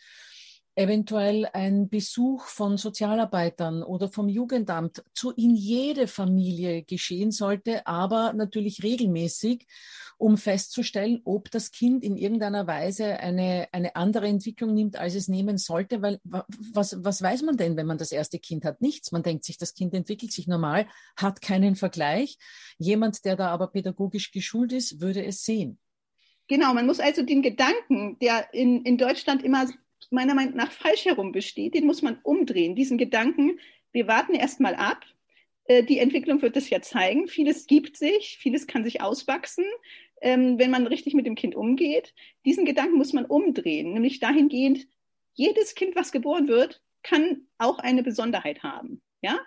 eventuell 0.74 1.46
ein 1.52 1.88
Besuch 1.88 2.44
von 2.44 2.76
Sozialarbeitern 2.76 3.82
oder 3.82 4.08
vom 4.08 4.28
Jugendamt 4.28 5.02
zu 5.14 5.30
in 5.32 5.54
jede 5.54 6.06
Familie 6.06 6.82
geschehen 6.82 7.32
sollte, 7.32 7.86
aber 7.86 8.32
natürlich 8.32 8.82
regelmäßig, 8.82 9.66
um 10.16 10.36
festzustellen, 10.36 11.22
ob 11.24 11.50
das 11.50 11.70
Kind 11.70 12.04
in 12.04 12.16
irgendeiner 12.16 12.66
Weise 12.66 13.18
eine, 13.20 13.68
eine 13.72 13.96
andere 13.96 14.28
Entwicklung 14.28 14.74
nimmt, 14.74 14.96
als 14.96 15.14
es 15.14 15.28
nehmen 15.28 15.56
sollte. 15.56 16.02
Weil 16.02 16.20
was, 16.22 17.02
was 17.02 17.22
weiß 17.22 17.42
man 17.42 17.56
denn, 17.56 17.76
wenn 17.76 17.86
man 17.86 17.98
das 17.98 18.12
erste 18.12 18.38
Kind 18.38 18.64
hat? 18.66 18.82
Nichts. 18.82 19.12
Man 19.12 19.22
denkt 19.22 19.44
sich, 19.44 19.56
das 19.56 19.74
Kind 19.74 19.94
entwickelt 19.94 20.30
sich 20.30 20.46
normal, 20.46 20.86
hat 21.16 21.40
keinen 21.40 21.74
Vergleich. 21.74 22.36
Jemand, 22.78 23.24
der 23.24 23.36
da 23.36 23.48
aber 23.48 23.68
pädagogisch 23.68 24.30
geschult 24.30 24.72
ist, 24.72 25.00
würde 25.00 25.24
es 25.24 25.42
sehen. 25.42 25.78
Genau, 26.48 26.74
man 26.74 26.84
muss 26.84 27.00
also 27.00 27.22
den 27.22 27.42
Gedanken, 27.42 28.18
der 28.18 28.52
in, 28.52 28.84
in 28.84 28.98
Deutschland 28.98 29.42
immer 29.42 29.68
meiner 30.10 30.34
Meinung 30.34 30.56
nach 30.56 30.72
falsch 30.72 31.04
herum 31.04 31.32
besteht, 31.32 31.74
den 31.74 31.86
muss 31.86 32.02
man 32.02 32.18
umdrehen. 32.22 32.74
Diesen 32.74 32.98
Gedanken, 32.98 33.58
wir 33.92 34.06
warten 34.06 34.34
erstmal 34.34 34.74
ab. 34.74 35.04
Äh, 35.64 35.84
die 35.84 35.98
Entwicklung 35.98 36.42
wird 36.42 36.56
es 36.56 36.70
ja 36.70 36.80
zeigen. 36.80 37.28
Vieles 37.28 37.66
gibt 37.66 37.96
sich, 37.96 38.38
vieles 38.40 38.66
kann 38.66 38.84
sich 38.84 39.00
auswachsen, 39.00 39.64
ähm, 40.20 40.58
wenn 40.58 40.70
man 40.70 40.86
richtig 40.86 41.14
mit 41.14 41.26
dem 41.26 41.34
Kind 41.34 41.54
umgeht. 41.54 42.14
Diesen 42.44 42.64
Gedanken 42.64 42.96
muss 42.96 43.12
man 43.12 43.26
umdrehen, 43.26 43.92
nämlich 43.92 44.20
dahingehend, 44.20 44.86
jedes 45.34 45.74
Kind, 45.74 45.96
was 45.96 46.12
geboren 46.12 46.48
wird, 46.48 46.82
kann 47.02 47.46
auch 47.58 47.78
eine 47.78 48.02
Besonderheit 48.02 48.62
haben. 48.62 49.00
Ja? 49.22 49.38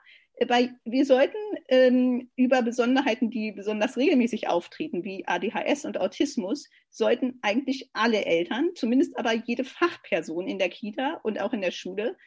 Bei, 0.46 0.72
wir 0.86 1.06
sollten 1.06 1.38
ähm, 1.68 2.30
über 2.36 2.62
Besonderheiten, 2.62 3.30
die 3.30 3.52
besonders 3.52 3.98
regelmäßig 3.98 4.48
auftreten, 4.48 5.04
wie 5.04 5.28
ADHS 5.28 5.86
und 5.86 6.00
Autismus, 6.00 6.70
sollten 6.90 7.40
eigentlich 7.42 7.90
alle 7.94 8.26
Eltern, 8.26 8.70
zumindest 8.76 9.18
aber 9.18 9.34
jede 9.34 9.64
Fachperson 9.64 10.48
in 10.48 10.60
der 10.60 10.70
Kita 10.70 11.20
und 11.24 11.40
auch 11.40 11.54
in 11.54 11.62
der 11.62 11.72
Schule, 11.72 12.18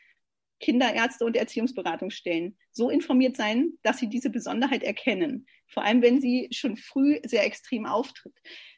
Kinderärzte 0.61 1.24
und 1.24 1.37
Erziehungsberatungsstellen 1.37 2.57
so 2.72 2.90
informiert 2.90 3.37
sein, 3.37 3.72
dass 3.83 3.98
sie 3.98 4.09
diese 4.09 4.31
Besonderheit 4.31 4.83
erkennen. 4.83 5.46
Vor 5.66 5.83
allem, 5.83 6.02
wenn 6.02 6.20
sie 6.20 6.48
schon 6.50 6.76
früh 6.76 7.18
sehr 7.24 7.44
extrem 7.44 7.87
auftritt. 7.87 8.35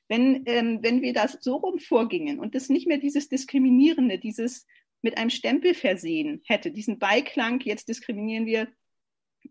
Wenn, 0.08 0.42
ähm, 0.46 0.78
wenn 0.82 1.02
wir 1.02 1.12
das 1.12 1.38
so 1.40 1.56
rum 1.56 1.78
vorgingen 1.78 2.40
und 2.40 2.54
das 2.54 2.68
nicht 2.68 2.88
mehr 2.88 2.98
dieses 2.98 3.28
Diskriminierende, 3.28 4.18
dieses 4.18 4.66
mit 5.02 5.18
einem 5.18 5.30
Stempel 5.30 5.74
versehen 5.74 6.42
hätte, 6.46 6.72
diesen 6.72 6.98
Beiklang, 6.98 7.60
jetzt 7.60 7.88
diskriminieren 7.88 8.46
wir 8.46 8.68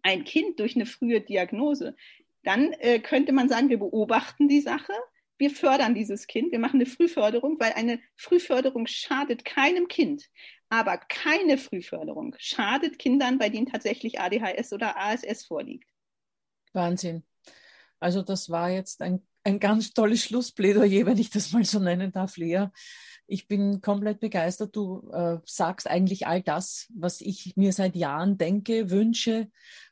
ein 0.03 0.23
Kind 0.23 0.59
durch 0.59 0.75
eine 0.75 0.85
frühe 0.85 1.21
Diagnose, 1.21 1.95
dann 2.43 2.73
äh, 2.73 2.99
könnte 2.99 3.33
man 3.33 3.49
sagen, 3.49 3.69
wir 3.69 3.79
beobachten 3.79 4.47
die 4.47 4.61
Sache, 4.61 4.93
wir 5.37 5.51
fördern 5.51 5.93
dieses 5.93 6.27
Kind, 6.27 6.51
wir 6.51 6.59
machen 6.59 6.79
eine 6.79 6.85
Frühförderung, 6.85 7.59
weil 7.59 7.73
eine 7.73 7.99
Frühförderung 8.15 8.87
schadet 8.87 9.45
keinem 9.45 9.87
Kind. 9.87 10.29
Aber 10.69 10.97
keine 10.97 11.57
Frühförderung 11.57 12.35
schadet 12.39 12.99
Kindern, 12.99 13.37
bei 13.37 13.49
denen 13.49 13.67
tatsächlich 13.67 14.19
ADHS 14.19 14.73
oder 14.73 14.97
ASS 14.97 15.45
vorliegt. 15.45 15.89
Wahnsinn. 16.73 17.23
Also 17.99 18.21
das 18.21 18.49
war 18.49 18.69
jetzt 18.69 19.01
ein, 19.01 19.25
ein 19.47 19.59
ganz 19.59 19.93
tolles 19.93 20.23
Schlussplädoyer, 20.23 21.05
wenn 21.05 21.17
ich 21.17 21.29
das 21.29 21.53
mal 21.53 21.63
so 21.63 21.79
nennen 21.79 22.11
darf, 22.11 22.35
Lea. 22.35 22.67
Ich 23.27 23.47
bin 23.47 23.81
komplett 23.81 24.19
begeistert. 24.19 24.75
Du 24.75 25.09
äh, 25.11 25.37
sagst 25.45 25.89
eigentlich 25.89 26.27
all 26.27 26.41
das, 26.41 26.87
was 26.93 27.21
ich 27.21 27.53
mir 27.55 27.71
seit 27.71 27.95
Jahren 27.95 28.37
denke, 28.37 28.89
wünsche, 28.89 29.49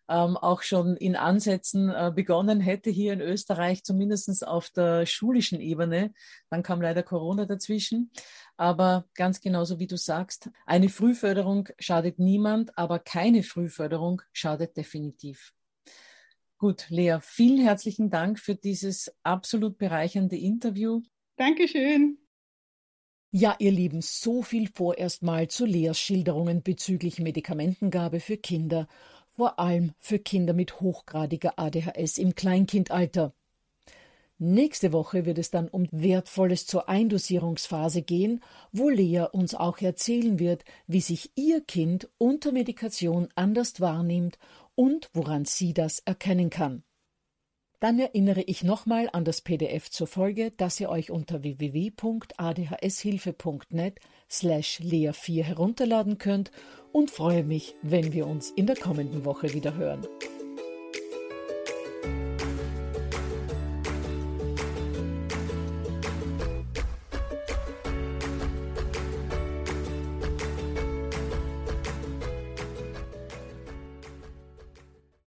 ähm, 0.09 0.37
auch 0.37 0.61
schon 0.61 0.97
in 0.97 1.15
Ansätzen 1.15 1.89
äh, 1.89 2.11
begonnen 2.13 2.59
hätte 2.59 2.89
hier 2.89 3.13
in 3.13 3.21
Österreich, 3.21 3.83
zumindest 3.83 4.45
auf 4.45 4.69
der 4.69 5.05
schulischen 5.05 5.61
Ebene. 5.61 6.13
Dann 6.49 6.61
kam 6.61 6.81
leider 6.81 7.03
Corona 7.03 7.45
dazwischen. 7.45 8.11
Aber 8.57 9.05
ganz 9.15 9.39
genauso 9.39 9.79
wie 9.79 9.87
du 9.87 9.97
sagst, 9.97 10.49
eine 10.65 10.89
Frühförderung 10.89 11.69
schadet 11.79 12.19
niemand, 12.19 12.77
aber 12.77 12.99
keine 12.99 13.41
Frühförderung 13.41 14.21
schadet 14.33 14.75
definitiv. 14.75 15.54
Gut, 16.65 16.89
Lea, 16.89 17.19
vielen 17.21 17.59
herzlichen 17.59 18.09
Dank 18.09 18.39
für 18.39 18.55
dieses 18.55 19.15
absolut 19.21 19.77
bereichernde 19.77 20.35
Interview. 20.35 21.03
Dankeschön. 21.35 22.17
Ja, 23.29 23.55
ihr 23.59 23.71
Lieben, 23.71 24.01
so 24.01 24.41
viel 24.41 24.67
vorerst 24.73 25.21
mal 25.21 25.47
zu 25.47 25.65
Leas 25.65 25.99
Schilderungen 25.99 26.63
bezüglich 26.63 27.19
Medikamentengabe 27.19 28.19
für 28.19 28.37
Kinder, 28.37 28.87
vor 29.29 29.59
allem 29.59 29.93
für 29.99 30.17
Kinder 30.17 30.53
mit 30.53 30.81
hochgradiger 30.81 31.59
ADHS 31.59 32.17
im 32.17 32.33
Kleinkindalter. 32.33 33.35
Nächste 34.37 34.91
Woche 34.91 35.25
wird 35.25 35.37
es 35.37 35.49
dann 35.49 35.69
um 35.69 35.87
Wertvolles 35.91 36.65
zur 36.65 36.89
Eindosierungsphase 36.89 38.01
gehen, 38.01 38.43
wo 38.73 38.89
Lea 38.89 39.27
uns 39.31 39.55
auch 39.55 39.79
erzählen 39.79 40.39
wird, 40.39 40.65
wie 40.87 40.99
sich 40.99 41.31
ihr 41.35 41.61
Kind 41.61 42.09
unter 42.17 42.51
Medikation 42.51 43.29
anders 43.35 43.79
wahrnimmt 43.79 44.37
und 44.75 45.09
woran 45.13 45.45
sie 45.45 45.73
das 45.73 45.99
erkennen 45.99 46.49
kann. 46.49 46.83
Dann 47.79 47.97
erinnere 47.97 48.41
ich 48.41 48.61
nochmal 48.63 49.07
an 49.13 49.23
das 49.23 49.39
PDF 49.41 49.89
zur 49.89 50.07
Folge, 50.07 50.51
das 50.51 50.81
ihr 50.81 50.89
euch 50.89 51.11
unter 51.11 51.43
www.adhshilfe.net 51.43 53.99
slash 54.29 54.81
lea4 54.81 55.43
herunterladen 55.43 56.17
könnt 56.17 56.51
und 56.91 57.09
freue 57.11 57.43
mich, 57.43 57.75
wenn 57.83 58.11
wir 58.11 58.27
uns 58.27 58.51
in 58.51 58.65
der 58.65 58.75
kommenden 58.75 59.23
Woche 59.23 59.53
wieder 59.53 59.75
hören. 59.75 60.05